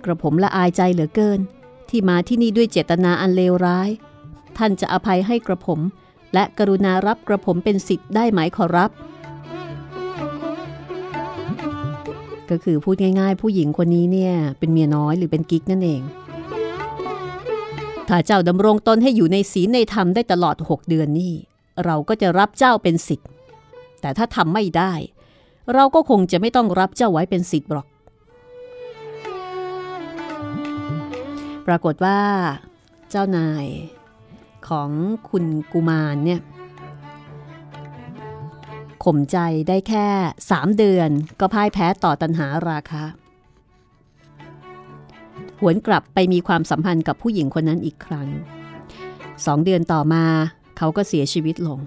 [0.07, 1.41] กระผมละอายใจเหลือเกิน
[1.89, 3.91] ที่มาที่นี่ด้วยเจตนาอันเลวร้าย
[4.57, 5.81] ท่านจะอภัยให้กระผม
[6.35, 8.91] และกรุณารับกระผมเป็นสิทธิ์ได้ไหมขอรับ
[12.51, 16.03] ก็คือพูดง่าย ๆ ผู้หญิงคนนี้เนี่ยเป็นเมียน้อยหรือเป็นกิ๊กนั่นเอง
[18.09, 21.35] ถ้าเจ้าดำรงตนให้อยู่ในศีลในธรรมได้ตลอด 6 เดือนนี่
[21.85, 23.29] เราก็จะรับเจ้าเป็นสิทธิ์
[24.01, 24.93] แต่ถ้าทำไม่ได้
[25.75, 27.87] เราก็คงจะไม่ต้องรับเจ้าไว้เป็นสิทธิ์หรอก
[31.67, 32.21] ปรากฏว่า
[33.11, 33.67] เจ้านาย
[34.69, 34.91] ของ
[35.29, 36.41] คุณกุมารเนี่ย
[39.05, 40.07] ข่มใจได้แค่
[40.45, 41.11] 3เดือน
[41.41, 43.03] ก็พ่ายแพ้ต่อตันหาราคา
[45.61, 48.29] หวนกลับไปมีความสัมพันธ์กับผู้หญิงคนนั้นอีกครั้ง
[49.47, 50.25] สองเดือนต่อมา
[50.79, 51.81] เขาก็เสียชีวิตลง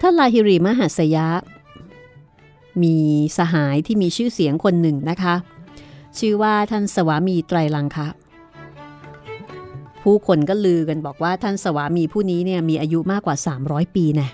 [0.00, 1.28] ท่านลาฮิริมหัสยะ
[2.82, 2.96] มี
[3.38, 5.34] สหายที่มีชื่อเสียงคนหนึ่งนะคะ
[6.18, 8.08] ชื่อว่าท่านสวามีไตรลังคะ
[10.02, 14.28] ผู้คนก็ลือกันบอกว่าท่านสวามีผู้นี้เนี่ยมีอายุมากกว่า 300 ปีแน่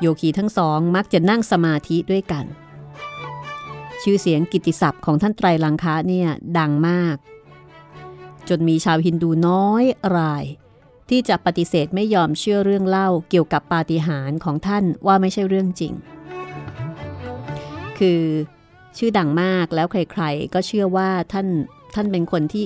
[0.00, 2.44] โยคีทั้งสองมักจะนั่งสมาธิด้วยกัน
[4.02, 6.28] ชื่อเสียงกิตติศัพท์ของท่านไตรลังคะเนี่ย
[6.58, 7.16] ดังมาก
[8.48, 9.84] จนมีชาวฮินดูน้อย
[10.16, 10.44] ราย
[11.10, 15.92] ที่จะปฏิเสธไม่ยอมเชื่อเรื่องเล่าเกี่ยวกับปาฏิหาริย์ของท่านว่าไม่ใช่เรื่องจริง
[17.98, 18.20] คือ
[18.98, 21.46] ชื่อดังมากแล้วใครๆ ก็เชื่อว่าท่าน
[21.94, 22.64] ท่านเป็นคนที่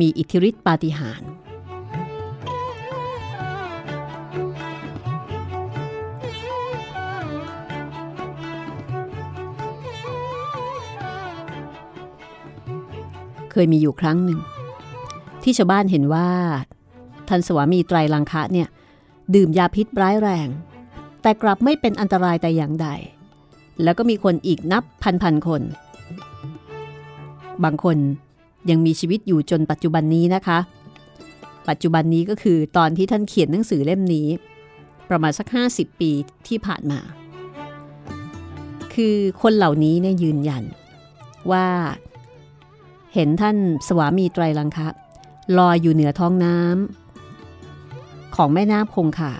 [0.00, 1.30] มีอิทธิฤทธิปาฏิหาริย์
[13.52, 14.40] เคยมีอยู่ครั้งหนึ่ง
[15.42, 16.28] ที่ชาวบ้านเห็นว่า
[17.28, 18.68] ท่านสวามีไตรลังคะเนี่ย
[19.34, 20.48] ดื่มยาพิษร้ายแรง
[21.22, 22.88] แต่กลับไม่เป็นอันตรายแต่อย่างใด
[23.82, 25.62] แล้วก็มีคนอีกนับพันพันคน
[27.64, 27.96] บางคน
[28.70, 30.58] ยังมีชีวิตอยู่จนปัจจุบันนี้นะคะ
[31.68, 34.28] ปัจจุบันนี้ก็คือตอนที่ท่านเขียนหนังสือเล่มนี้
[35.10, 36.10] ประมาณสัก 50 ปี
[36.48, 37.00] ที่ผ่านมา
[38.94, 40.64] คือคนเหล่านี้เนี่ยยืนยัน
[41.50, 41.66] ว่า
[43.14, 43.56] เห็นท่าน
[43.86, 44.88] สวามีไตรลังคะ
[45.58, 49.32] ลอยอยู่เหนือท้องน้ำของแม่น้ำคงคา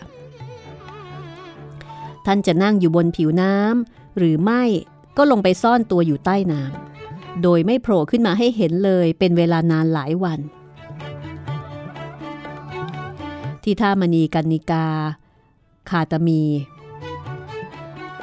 [2.26, 4.62] ท่านจะนั่งอยู่บนผิวน้ำ หรือไม่
[5.16, 10.40] ก็ลงไปซ่อนตัวอยู่ใต้น้ำโดยไม่โผล่ขึ้นมาให้เห็นเลยเป็นเวลานานหลายวัน
[13.62, 14.86] ที่ท่ามณีกันนิกา
[15.90, 16.42] คาตมี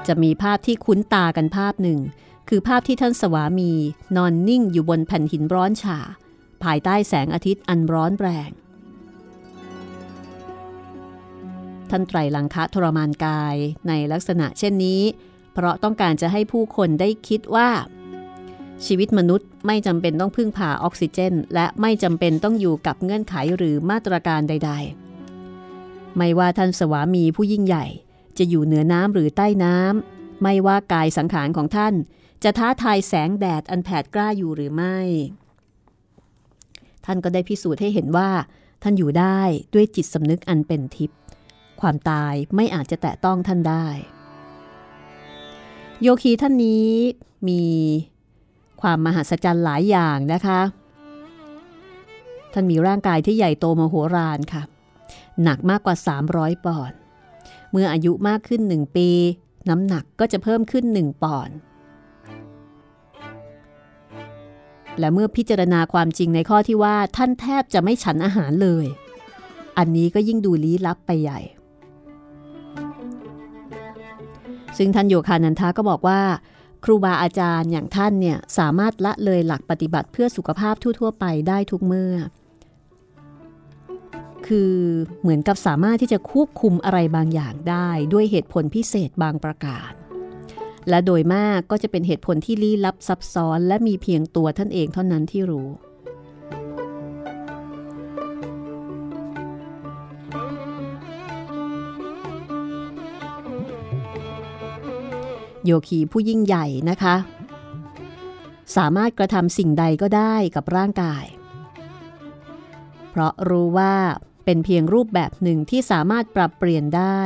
[0.08, 2.00] จะมีภาพที่คุ้นตากันภาพหนึ่ง
[2.50, 3.72] คือภาพที่ท่านสวามี
[4.16, 6.00] นอนนิ่งอยู่บนแผ่นหินร้อนฉ่า
[6.64, 8.50] ภายใต้แสงอาทิตย์อันร้อนแรง
[11.90, 13.56] ท่านไตรลังคะทรมานกาย
[13.88, 15.02] ในลักษณะเช่นนี้
[15.54, 17.70] เพราะต้องการจะให้ผู้คนได้คิดว่า
[18.86, 24.72] ชีวิตมนุษย์ไม่จำเป็นต้องพึ่งพาออกซิเจน และไม่จำเป็นต้องอยู่กับเงื่อนไขหรือมาตรการใด
[25.44, 27.86] ๆ ไม่ว่าท่านสวามีผู้ยิ่งใหญ่
[28.38, 31.94] จะอยู่เหนือน้ำหรือใต้น้ำไม่ว่ากายสังขารของท่าน
[32.44, 34.98] จะท้าทายแสงแดดอันแผดกล้าอยู่หรือไม่
[37.06, 38.30] ท่านก็ได้พิสูจน์ให้เห็นว่า
[38.84, 39.40] ท่านอยู่ได้
[39.74, 41.20] ด้วยจิตสำนึกอันเป็นทิพย์
[41.82, 43.88] ความตายไม่อาจจะแตะต้องท่านได้
[46.06, 46.90] โยคีท่านนี้
[47.48, 47.64] มี
[48.82, 50.60] ความมหัศจรรย์หลายอย่างนะคะ
[52.54, 54.64] ท่านมีร่างกายที่ใหญ่โตมโหฬารค่ะ
[55.44, 55.96] หนักมากกว่า
[56.30, 56.98] 300 ปอนด์
[57.72, 59.10] เมื่ออายุมากขึ้น 1 ปี
[59.70, 61.56] น้ำหนักก็จะเพิ่มขึ้น 1 ปอนด์
[65.00, 68.86] และเมื่อพิจารณาความจริงในข้อที่ว่าท่านแทบจะไม่ฉันอาหารเลย
[69.78, 71.40] อันนี้ก็ยิ่งดูลี้ลับไปใหญ่
[74.78, 76.22] ซึ่งท่านโยคานันทาก็บอกว่า
[76.84, 82.16] ครูบาอาจารย์อย่างท่านเนี่ยสามารถละเลยหลักปฏิบัติเพื่อสุขภาพทั่ว ๆ ไปได้ทุกเมื่อ
[84.48, 84.76] คือ
[85.22, 89.92] เหมือนกับสามารถที่จะควบคุมอะไรบางอย่างได้ด้วยเหตุผลพิเศษบางประการ
[90.90, 95.70] และโดยมากก็จะเป็นเหตุผลที่ลี้ลับซับซ้อน และมีเพียงตัวท่านเองเท่านั้นที่รู้
[105.66, 107.16] โยคีผู้ยิ่งใหญ่นะคะ
[108.76, 111.26] สามารถกระทำสิ่งใดก็ได้กับร่างกาย
[113.10, 113.96] เพราะรู้ว่า
[114.46, 117.22] เป็นเพียงรูปแบบหนึ่งที่สามารถปรับเปลี่ยนได้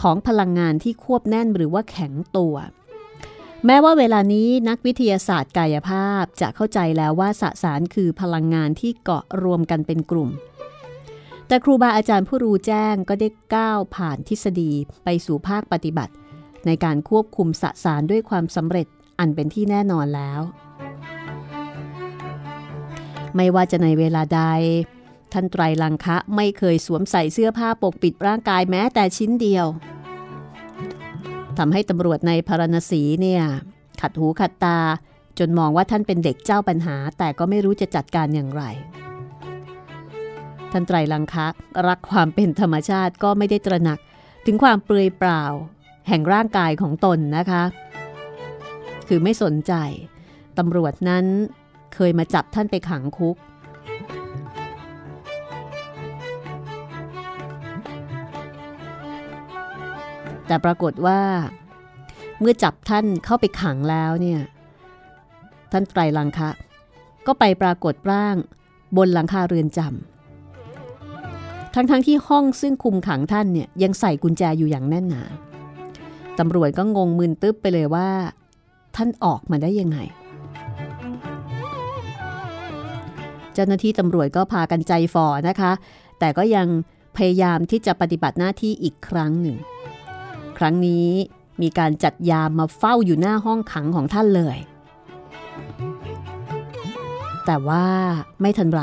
[0.00, 2.54] ของพลังงานที่ควบแน่นหรือว่าแข็งตัว
[3.66, 10.30] แม้ว่าเวลานี้นักวิทยาศาสตร์กายภาพจะเข้าใจแล้วว่าสสารคือพลังงานที่เกาะรวมกันเป็นกลุ่ม
[11.48, 14.72] แต่ครูบาอาจารย์ผู้รู้แจ้งก็ได้ก้าวผ่านทฤษฎี
[15.04, 16.12] ไปสู่ภาคปฏิบัติ
[16.66, 18.86] ในการควบคุมสสารด้วยความสำเร็จ
[19.18, 20.40] อันเป็นที่แน่นอนแล้ว
[23.36, 24.42] ไม่ว่าจะในเวลาใด
[25.32, 29.66] ท่านไตรลังคะไม่เคยสวมใส่เสื้อผ้าปกปิดร่างกายแม้แต่ชิ้นเดียว
[31.58, 33.42] ทำให้ตำรวจในพารณสีเนี่ย
[34.00, 34.78] ขัดหูขัดตา
[35.38, 38.62] จนมองว่าท่านเป็นเด็กเจ้าปัญหา แต่ก็ไม่รู้จะจัดการอย่างไร
[40.72, 41.46] ท่านไตรลังคะ
[41.88, 43.98] รักความเป็นธรรมชาติก็ไม่ได้ตระหนัก
[44.46, 45.42] ถึงความเปลือยเปล่า
[46.08, 47.62] แห่งร่างกายของตนนะคะ
[49.08, 49.72] คือไม่สนใจ
[50.58, 51.24] ตำรวจนั้น
[51.94, 53.36] เคยมาจับท่านไปขังคุก
[60.46, 61.20] แต่ปรากฏว่า
[62.40, 64.40] เมื่อจับท่านเข้าไปขังแล้วเนี่ย
[65.72, 66.50] ท่านไตรลังคะ
[67.26, 68.36] ก็ไปปรากฏร่าง
[68.96, 75.22] บนหลังคาเรือนจำทั้งๆทที่ห้องซึ่งคุมขังท่านเนี่ยยังใส่กุญแจอยู่อย่างแน่นหนา
[76.38, 78.08] ตำรวจก็งงมึนตึ๊บไปเลยว่า
[78.96, 79.98] ท่านออกมาได้ยังไง
[83.54, 85.72] เจ้าหน้าที่ตำรวจก็พากันใจฝ่อนะคะ
[86.18, 86.66] แต่ก็ยัง
[87.16, 89.56] พยายามที่จะปฏิบัติหน้าที่อีกครั้งหนึ่ง
[90.58, 91.08] ครั้งนี้
[91.62, 94.58] มีการจัดยามมาเฝ้าอยู่หน้าห้องขังของท่านเลย
[97.46, 97.84] แต่ว่า
[98.40, 98.80] ไม่ทันไร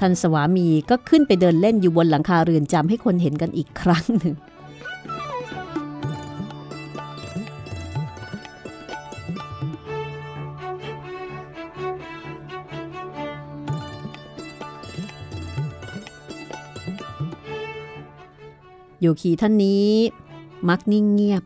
[0.00, 4.34] ท่านสวามีก็ขึ้นไปเดินเล่นอยู่บนหลังคาเรือนจำให้คนเห็นกันอีกครั้งหนึ่ง
[19.02, 19.88] โยคีท่านนี้
[20.68, 21.44] มักนิ่งเงียบ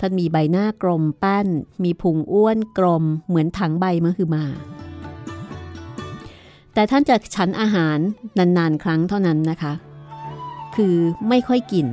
[0.00, 1.46] ท่านมีใบหน้ากลมแป้น
[1.84, 4.44] มีพุงอ้วนกลมเหมือนถังใบมะคือมา
[6.74, 7.98] แต่ท่านจะฉันอาหาร
[8.38, 9.72] นานๆ ครั้งเท่านั้นนะคะ
[10.76, 10.94] คือ
[11.28, 11.86] ไม่ค่อยกิน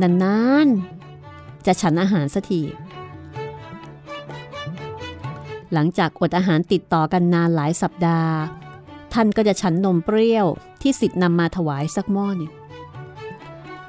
[0.00, 2.62] นานๆ จะฉันอาหารสักที
[5.72, 8.34] หลังจากอดอาหารติดต่อกันนานหลายสัปดาห์
[9.12, 10.46] ท่านก็จะฉันนมเปรี้ยว
[10.82, 12.52] ที่สิทธิ์นำมาถวายสักหม้อนึ่ง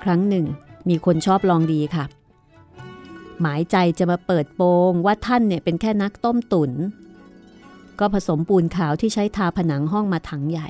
[0.04, 0.46] ครั้งหนึ่ง
[0.90, 2.06] มีคนชอบลองดีค่ะ
[3.42, 6.72] หมายใจจะมาเปิดโปงว่าท่านเนี่ยเป็นแค่นักต้มตุ๋น
[8.00, 10.70] ก็ผสมปูนขาวที่ใช้ทาผนังห้องมาถังใหญ่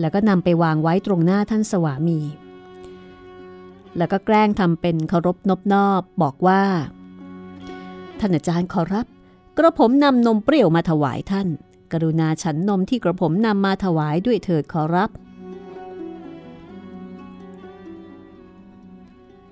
[0.00, 2.20] แล้วก็นำไปวางไว้ตรงหน้าท่านสวามี
[3.96, 6.62] แล้วก็แกล้งทำเป็นเคารพนบนอบบอกว่า
[8.18, 9.06] ท่านอาจารย์ขอรับ
[9.56, 11.48] กระผมนำนมเปรี้ยวมาถวายท่าน
[11.92, 15.10] กรุณาฉันนมที่กระผมนำมาถวายด้วยเถิดขอรับ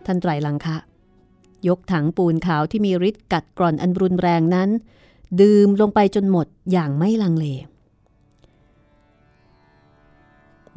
[0.07, 0.77] ท่านไตรลังคะ
[1.69, 4.71] ยกถังปูนขาวที่มีฤทธิ์กัดกร่อนอันรุนแรงนั้น
[5.41, 7.47] ดื่มลงไปจนหมดอย่างไม่ลังเล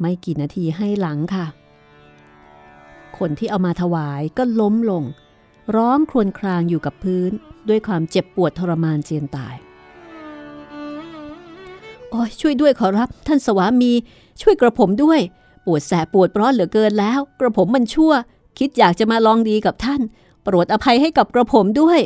[0.00, 1.46] ไม่กี่นาทีให้หลังค่ะ
[3.18, 5.04] คนที่เอามาถวายก็ล้มลง
[5.76, 7.30] ร้องครวญครางอยู่กับพื้น
[7.68, 9.54] ด้วยความเจ็บปวดทรมานเจียนตาย
[12.10, 13.92] โอ้ยช่วยด้วยขอรับ ท่านสวามี
[14.42, 15.20] ช่วยกระผมด้วย
[15.66, 18.12] ปวดแสบปวดร้อนเหลือเกินแล้ว กระผมมันชั่ว
[18.58, 20.00] คิดอยากจะมาลองดีกับท่าน
[20.42, 22.00] โปรดอภัยให้กับกระผมด้วย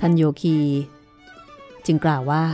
[0.00, 0.56] ท่านโยคี
[1.86, 2.44] จึงกล่าวว่า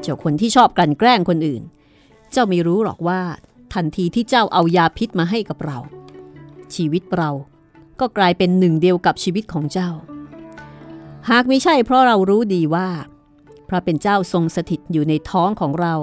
[0.00, 1.62] เจ้าคนที่ชอบกลั่นแกล้งคนอื่น
[2.32, 3.20] เจ้าไม่รู้หรอกว่า
[3.74, 5.78] ทันทีที่เจ้าเอายาพิษมาให้กับเรา
[6.74, 7.30] ชีวิตเรา
[8.00, 9.90] ก็กลายเป็นหนึ่งเดียวกับชีวิตของเจ้า
[11.30, 12.88] หากไม่ใช่เพราะเรารู้ดีว่า
[13.68, 15.94] พระเป็นเจ้าทรงสถิตอยู่ในท้องของเรา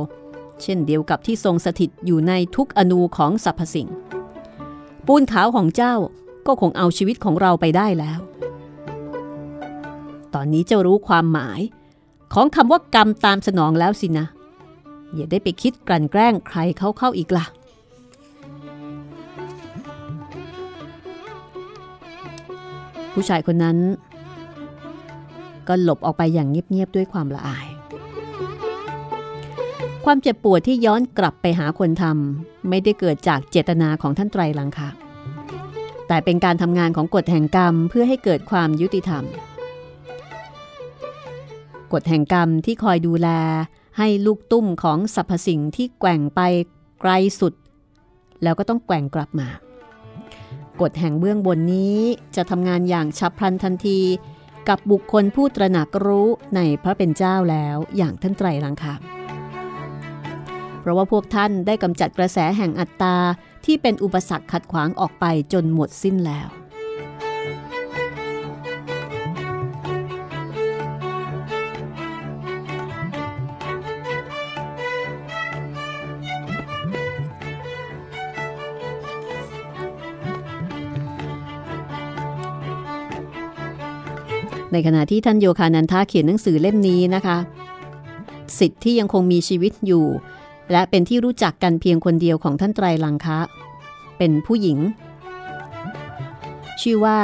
[0.63, 3.87] เช่นเดียวกับที่ทรงสถิตอยู่ในทุกอนูของสรรพสิ่ง
[5.05, 5.95] ปูนขาวของเจ้า
[6.47, 8.19] ก็คงเอาชีวิตของเราไปได้แล้ว
[10.33, 11.61] ตอนนี้เจ้ารู้ความหมาย
[12.33, 14.25] ของคำว่ากรรมตามสนองแล้วสินะ
[15.13, 17.45] อย่าได้ไปคิดกลั่นแกล้งใครเขาเข้าอีกละ่ะ
[23.13, 23.77] ผู้ชายคนนั้น
[25.67, 27.67] ก็หลบออกไปอย่างเงียบๆด้วยความละอาย
[30.05, 34.89] ความเจ็บปวดที่ย้อนกลับไปหาคนทำไม่ได้เกิดจากเจตนาของท่านไตรลังคะ
[36.07, 39.23] แต่เป็นการทำงานของกฎแห่งกรรมเพื่อให้เกิดความยุติธรรม
[41.93, 43.27] กฎแห่งกรรมที่คอยดูแล
[43.97, 46.41] ให้ลูกตุ้มของสรรพสิ่งที่แกว่งไป
[47.01, 47.53] ไกลสุด
[48.43, 49.49] แล้วก็ต้องแกว่งกลับมา
[50.81, 51.99] กฎแห่งเบื้องบนนี้
[52.35, 53.99] จะทำงานอย่างฉับพลันทันที
[54.69, 58.95] กับบุคคลผู้ตระหนักรู้ในพระเป็นเจ้าแล้วอย่างท่านไตรลังคะ
[60.79, 63.15] เพราะว่าพวกท่านได้กำจัดกระแสแห่งอัตตา
[63.65, 66.60] ที่เป็นอุปสรรคขัดขวางออกไปจนหมดสิ้นแล้ว
[84.71, 87.37] ในขณะที่ท่านโยคานันทาเขียนหนังสือเล่มนี้นะคะ
[88.59, 90.05] สิทธิ์ที่ยังคงมีชีวิตอยู่
[90.71, 93.39] และเป็นที่รู้จักกันเพียงคนเดียวของท่านไตรลังคะ
[94.17, 94.77] เป็นผู้หญิง
[96.81, 97.19] ชื่อว่า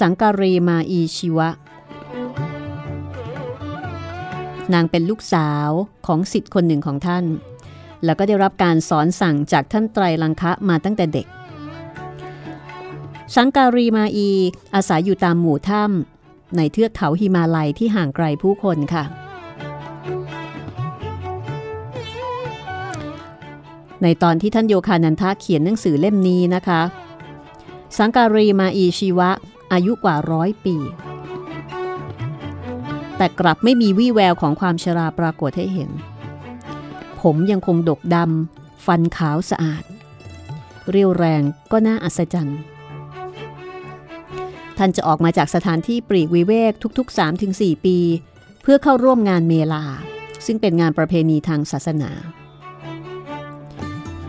[0.00, 1.48] สังการีมาอีชิวะ
[4.74, 5.68] นางเป็นลูกสาว
[6.06, 7.24] ของสิทธิ์คนหนึ่งของท่าน
[8.04, 11.26] แล้วก็ได้รับการสอนสั่งจากท่านไตรลังคะมาตั้งแต่เด็ก
[13.36, 14.28] สังการีมาอี
[14.74, 16.17] อาศัยอยู่ตามหมู่ถ้ำ
[16.56, 19.04] ในเทือกเขาหิมาลัยที่ห่างไกลผู้คนค่ะ
[24.02, 26.80] ในตอนที่ท่านโยคานันทะเขียนหนังสือเล่มนี้นะคะ
[27.98, 29.30] สังการีมาอีชีวะ
[29.72, 30.76] อายุกว่าร้อยปี
[33.16, 35.90] แต่กลับไม่มีวี่แววของความชราปรากฏให้เห็น
[37.22, 39.84] ผมยังคงดกดำฟันขาวสะอาด
[40.90, 41.42] เรียวแรง
[41.72, 42.60] ก็น่าอัศจรรย์
[44.78, 47.18] ท่านจะออกมาจากสถานที่ปรีกวิเวกทุก ๆ
[47.48, 47.98] 3-4 ปี
[48.62, 49.84] เพื่อเข้าร่วมงานเมลา
[50.46, 52.10] ซึ่งเป็นงานประเพณีทางศาสนา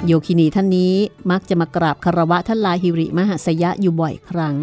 [0.06, 0.94] โยคินีท่านนี้
[1.32, 4.56] มักจะมากราบคารวะท่านลาฮิริมหาสยะอยู่บ่อยครั้ง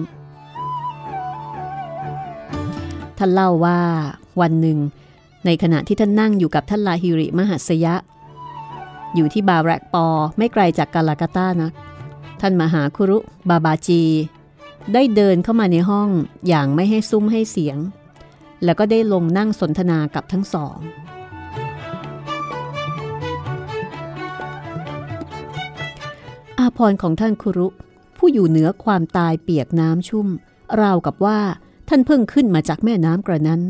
[3.18, 3.80] ท่านเล่าว่า
[4.40, 4.78] วันหนึ่ง
[5.46, 7.94] ในขณะที่ท่านนั่งอยู่กับท่านลาฮิริมหาสยะ
[9.14, 10.06] อยู่ที่บาแรกปอ
[10.38, 11.70] ไม่ไกลจากกาลากาตานะ
[12.40, 13.18] ท่านมหาคุรุ
[13.48, 14.02] บาบาจี
[14.94, 16.08] ได้เดินเข้ามาในห้อง
[16.48, 17.78] อย่างไม่ให้ซุ้มให้เสียง
[18.64, 20.76] แล้วก็ได้ลงนั่งสนทนากับทั้งสอง
[26.58, 27.68] อาพรของท่านคุรุ
[28.18, 30.28] ผู้อยู่เหนือความตายเปียกน้ำชุ่ม
[30.80, 31.38] ราวกับว่า
[31.88, 33.62] ท่านเพิ่งขึ้นมาจากแม่น้ำกระนั้น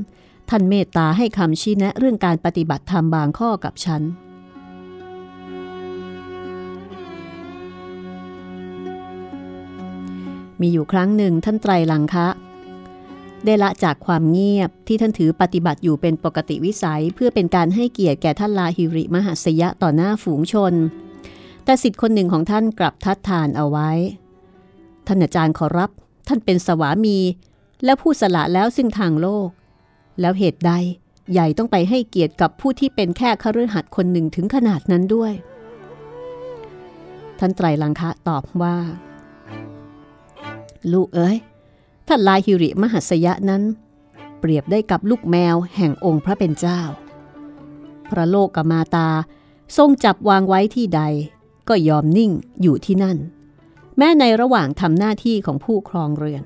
[0.50, 4.02] ท่านเมตตาให้คำชี้แนะเรื่องการปฏิบัติธรรมบางข้อกับฉัน
[10.60, 12.28] มีอยู่ครั้งหนึ่งท่านไตรลังคะ
[13.44, 20.72] ได้ละจากความเงียบที่ท่านถือปฏิบัติอยู่เป็นปกติวิสัยเพื่อเป็นการให้เกียรติแก่ท่านลาฮิริมหัสยะต่อหน้าฝูงชน
[21.64, 23.90] แต่สิทธิ์คนหนึ่งของท่านกลับทัดทานเอาไว้
[25.06, 25.90] ท่านอาจารย์ขอรับ
[26.28, 27.18] ท่านเป็นสวามี
[27.84, 29.48] และผู้สละแล้วซึ่งทางโลก
[30.20, 30.72] แล้วเหตุใด
[31.32, 35.32] ใหญ่ต้องไปให้เกียรติกับผู้ที่เป็นแค่คฤหัสถ์คนหนึ่งถึงขนาดนั้นด้วย
[37.38, 38.76] ท่านไตรลังคะตอบว่า
[40.92, 41.36] ลูกเอ๋ย
[42.08, 43.62] ท่านลายฮิริมหัสยะนั้น
[44.40, 46.80] เปรียบได้กับลูกแมวแห่งองค์พระเป็นเจ้า
[48.10, 49.08] พระโลกกมาตา
[49.76, 51.02] ทรงจับวางไว้ที่ใด
[51.68, 52.30] ก็ยอมนิ่ง
[52.62, 53.18] อยู่ที่นั่น
[53.96, 56.42] แม้ในระหว่างทำหน้าที่ของผู้ครองเรือน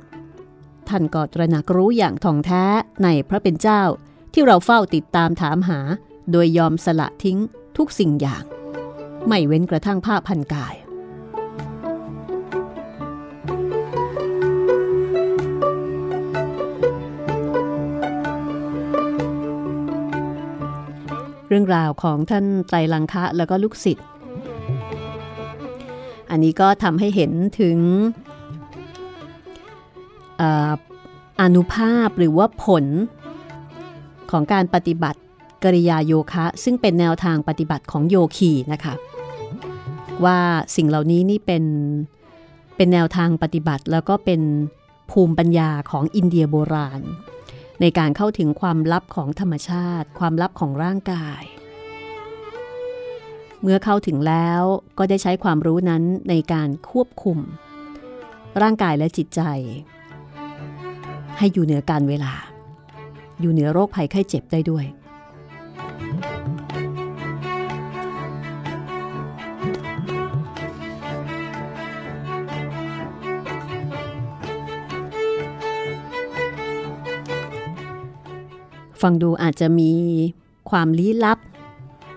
[0.89, 2.65] ท่านก็ตระหนักรู้อย่างท่องแท้
[3.05, 3.83] ในพระเป็นเจ้า
[4.33, 5.81] ที่เราเฝ้าติดตามถามหา
[6.33, 7.39] โดยยอมสละทิ้ง
[7.77, 8.45] ทุกสิ่งอย่าง
[9.29, 10.75] ไม่เว้นกระทั่งผ้าพันกาย
[21.53, 24.07] เรื่องราวของท่านไตรลังคะแล้วก็ลูกศิษย์
[26.31, 27.79] อันนี้ก็ทำให้เห็นถึง
[30.39, 30.73] เอ่อ
[31.43, 32.85] อนุภาพหรือว่าผล
[34.31, 35.21] ของการปฏิบัติ
[35.65, 38.95] กริยาโยคะ ซึ่งเป็นแนวทางปฏิบัติของโยคีนะคะ
[40.25, 40.39] ว่า
[40.77, 41.65] สิ่งเหล่านี้นี่เป็น
[42.77, 44.41] เป็นแนวทางปฏิบัติแล้วก็เป็น
[45.11, 47.01] ภูมิปัญญาของอินเดียโบราณ
[47.81, 51.43] ในการเข้าถึงความลับของธรรมชาติ ความลับของร่างกาย
[53.63, 54.63] เมื่อเข้าถึงแล้ว
[54.99, 57.39] ก็ได้ใช้ความรู้นั้นในการควบคุม
[58.63, 59.41] ร่างกายและจิตใจ
[61.39, 62.33] ให้อยู่เหนือการเวลา
[63.41, 64.85] อยู่เหนือโรคภัยไข้เจ็บได้ด้วย
[79.03, 79.93] ฟังดูอาจจะมี
[80.71, 81.39] ความลี้ลับ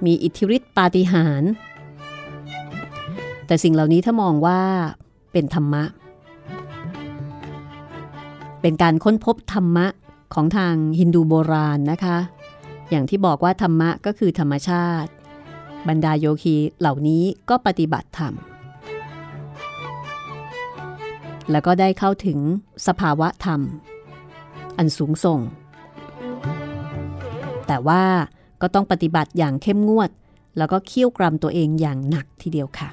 [0.06, 1.52] มีอิทธิฤทธิปาฏิหาริย์
[3.48, 4.62] แต่สิ่งเหล่านี้ถ้ามองว่า
[5.32, 5.84] เป็นธรรมะ
[8.62, 9.88] เป็นการค้นพบธรรมะ
[10.34, 12.18] ของทางฮินดูโบราณนะคะ
[12.90, 15.12] อย่างที่บอกว่าธรรมะก็คือธรรมชาติ
[15.88, 18.34] บรรดาโยคีเหล่านี้ก็ปฏิบัติธรรม
[21.52, 22.40] แล้วก็ได้เข้าถึง
[22.88, 23.62] สภาวะธรรม
[24.78, 25.40] อันสูงส่ง
[27.68, 28.04] แต่ว่า
[28.62, 30.10] ก็ต้องปฏิบัติอย่างเข้มงวด
[30.58, 32.90] แล้วก็เคี่ยวกรำตัวเองอย่างหนักทีเดียวค่ะ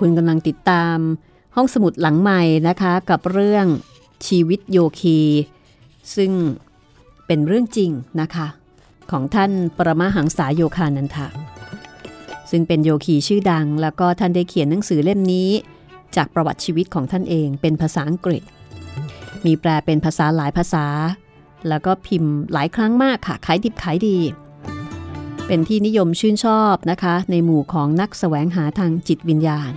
[0.00, 0.98] คุณกำลังติดตาม
[1.56, 3.66] ห้องสมุดหลังใหม่นะคะ กับเรื่อง
[4.26, 5.20] ชีวิตโยคี
[6.16, 6.32] ซึ่ง
[7.26, 8.46] เป็นเรื่องจริงนะคะ
[9.10, 11.26] ของท่านปรมาหังษาโยคานันทะ
[12.50, 15.50] ซึ่งเป็นโยคีชื่อดัง แล้วก็ท่านได้เขียนหนังสือเล่มนี้
[16.16, 18.42] จากประวัติชีวิตของท่านเองเป็นภาษาอังกฤษ
[19.46, 20.86] มีแปลเป็นภาษาหลายภาษา
[21.68, 24.18] แล้วก็พิมพ์หลายครั้งมากค่ะขายดิบขายดี
[25.46, 29.72] เป็นที่นิยมชื่นชอบนะคะ ในหมู่ของนักแสวงหาทางจิตวิญญาณ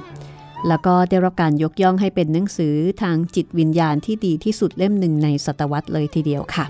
[0.67, 6.65] แล้วก็ได้รับการยกย่องให้เป็นหนังสือทางจิตวิญญาณที่ดีที่สุดเล่มหนึ่งในศตวรรษเลยทีเดียวค่ะ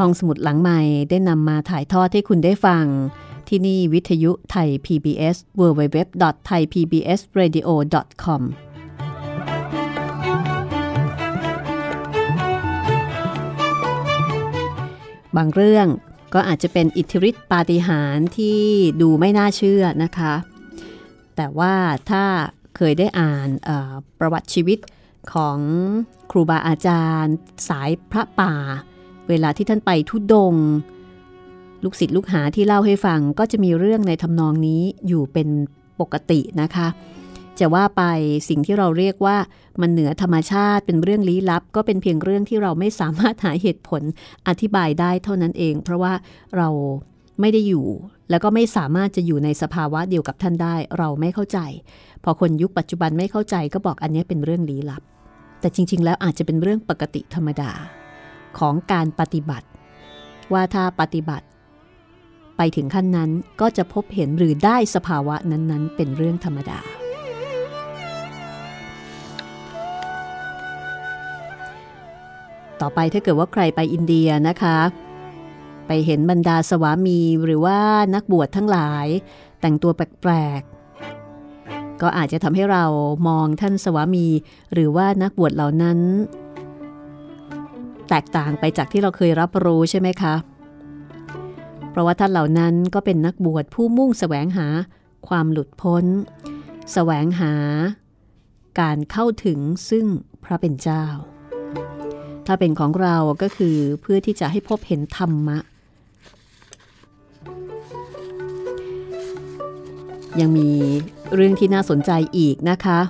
[0.00, 0.80] ห้องสมุดหลังใหม่
[1.10, 2.84] ได้นำมาถ่ายทอดให้คุณได้ฟัง
[3.48, 8.40] ที่นี่วิทยุไทย PBS www.thaipbsradio.com
[15.36, 15.86] บางเรื่อง
[16.34, 18.60] ก็อาจจะเป็นอิทธิฤทธิปาฏิหาริย์ที่
[19.00, 20.34] ดูไม่น่าเชื่อนะคะ
[21.36, 21.74] แต่ว่า
[22.10, 22.24] ถ้า
[22.76, 23.48] เคยได้อ่าน
[24.18, 24.78] ประวัติชีวิต
[25.32, 25.58] ของ
[26.30, 27.36] ครูบาอาจารย์
[27.68, 28.54] สายพระป่า
[29.30, 30.54] เวลาที่ท่านไปทุดง
[31.84, 35.48] ลูกศิษย์ลูกหาที่เล่าให้ฟังก็จะมีเรื่องในทำนองนี้อยู่เป็น
[36.00, 36.88] ปกตินะคะ
[37.58, 38.02] จะว่าไป
[38.48, 39.36] สิ่งที่เราเรียกว่า
[39.80, 44.02] มันเหนือธรรมชาติเป็นเรื่องลี้ลับ ก็เป็นเพียงเรื่องที่เราไม่สามารถหาเหตุผล
[44.48, 46.12] อธิบายได้เท่านั้นเอง เพราะว่า
[46.56, 46.68] เรา
[47.40, 47.86] ไม่ได้อยู่
[48.30, 51.58] แล้วก็ไม่สามารถจะอยู่ในสภาวะเดียวกับท่านได้ เราไม่เข้าใจ
[52.24, 55.02] พอคนยุคปัจจุบันไม่เข้าใจก็บอกอันนี้เป็นเรื่องลี้ลับ
[55.60, 57.70] แต่จริง ๆ แล้วอาจจะเป็นเรื่องปกติธรรมดา
[58.58, 59.66] ของการปฏิบัติ
[60.52, 61.46] ว่าถ้าปฏิบัติ
[62.56, 63.30] ไปถึงขั้นนั้น
[63.60, 66.80] ก็จะพบเห็นหรือได้สภาวะนั้นๆ เป็นเรื่องธรรมดา
[72.80, 74.78] ต่อไปถ้าเกิดว่าใครไปอินเดียนะคะ
[75.86, 77.78] ไปเห็นบรรดาสวามีหรือว่า
[78.14, 79.06] นักบวชทั้งหลาย
[79.60, 82.84] แต่งตัวแปลกๆก็อาจจะทำให้เรา
[83.28, 84.26] มองท่านสวามี
[84.72, 85.98] หรือว่านักบวชเหล่านั้น
[88.10, 90.34] แตกต่างไปจากที่เราเคยรับรู้ใช่ไหมคะ
[91.90, 94.66] เพราะว่าท่านเหล่านั้นก็เป็นนักบวชผู้มุ่งแสวงหา
[95.28, 96.04] ความหลุดพ้น
[96.92, 97.54] แสวงหา
[98.80, 99.58] การเข้าถึง
[99.90, 100.06] ซึ่ง
[100.44, 101.04] พระเป็นเจ้า
[102.46, 105.58] ถ้าเป็นของเราก็คือเพื่อที่จะให้พบเห็นธรรมะ
[110.40, 110.70] ยังมี
[111.34, 113.00] เรื่องที่น่าสนใจอีกนะคะ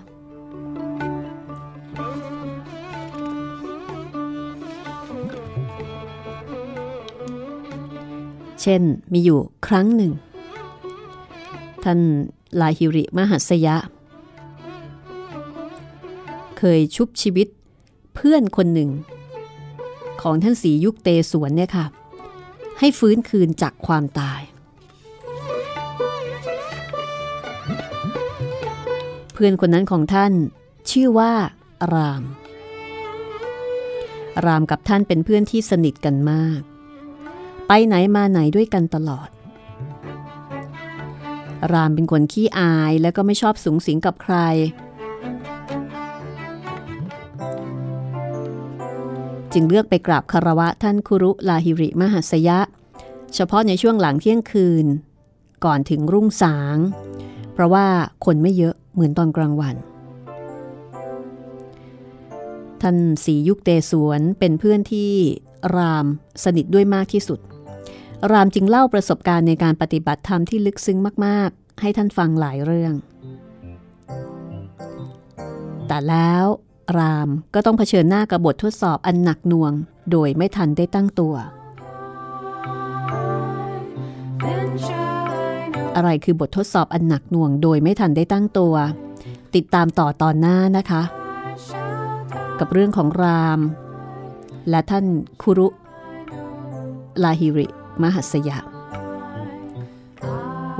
[8.60, 8.82] เช่น
[9.12, 10.12] มีอยู่ครั้งหนึ่ง
[11.84, 12.00] ท่าน
[12.60, 13.76] ลาฮิริมหัสยะ
[16.58, 17.48] เคยชุบชีวิต
[18.14, 18.90] เพื่อนคนหนึ่ง
[20.22, 21.86] ของท่านสียุคเตสวนเนี่ยค่ะ
[22.78, 24.40] ให้ฟื้นคืนจากความตาย
[29.32, 30.32] เพื่อนคนนั้นของท่าน
[30.90, 31.32] ชื่อว่า
[31.94, 32.22] ราม
[34.44, 36.60] รามกับท่านเป็นเพื่อนที่สนิทกันมาก
[37.72, 39.28] ไปไหนมาไหนด้วยกันตลอด
[41.72, 44.36] รามเป็นคนขี้อายและก็ไม่ชอบสูงสิงกับใคร
[49.52, 52.58] จึงเลือกไปกราบคารวะท่านคุรุลาหิริมหัสยะ
[53.34, 54.86] เฉพาะในช่วงหลังเที่ยงคืน
[55.64, 56.76] ก่อนถึงรุ่งสาง
[57.52, 57.86] เพราะว่า
[58.24, 59.76] คนไม่เยอะเหมือนตอนกลางวัน
[62.82, 65.10] ท่านสียุคเตสวนเป็นเพื่อนที่
[65.76, 66.06] ราม
[66.44, 67.40] สนิทด้วยมากที่สุด
[68.32, 72.94] รามจึงเล่าประสบการณ์ในการปฏิบัติธรรมที่ลึกซึ้งมาก ๆ ให้ท่านฟังหลายเรื่อง
[75.88, 76.44] แต่แล้ว
[76.98, 79.72] รามก็ต้องเผชิญหน้ากับบททดสอบอันหนักหน่วง
[80.12, 81.34] โดยไม่ทันได้ตั้งตัว
[85.96, 88.74] อะไรคือบททดสอบอันหนักหน่วง โดยไม่ทันได้ตั้งตัว
[89.54, 91.02] ติดตามต่อตอนหน้านะคะ
[92.60, 93.60] กับเรื่องของราม
[94.70, 95.04] และท่าน
[95.42, 95.68] คุรุ
[97.24, 97.66] ลาฮิริ
[98.02, 98.58] มหัสยะ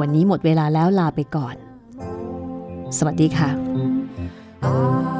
[0.01, 1.55] วันนี้หมดเวลาแล้วลาไปก่อน
[2.99, 5.20] สวัสดีค่ะ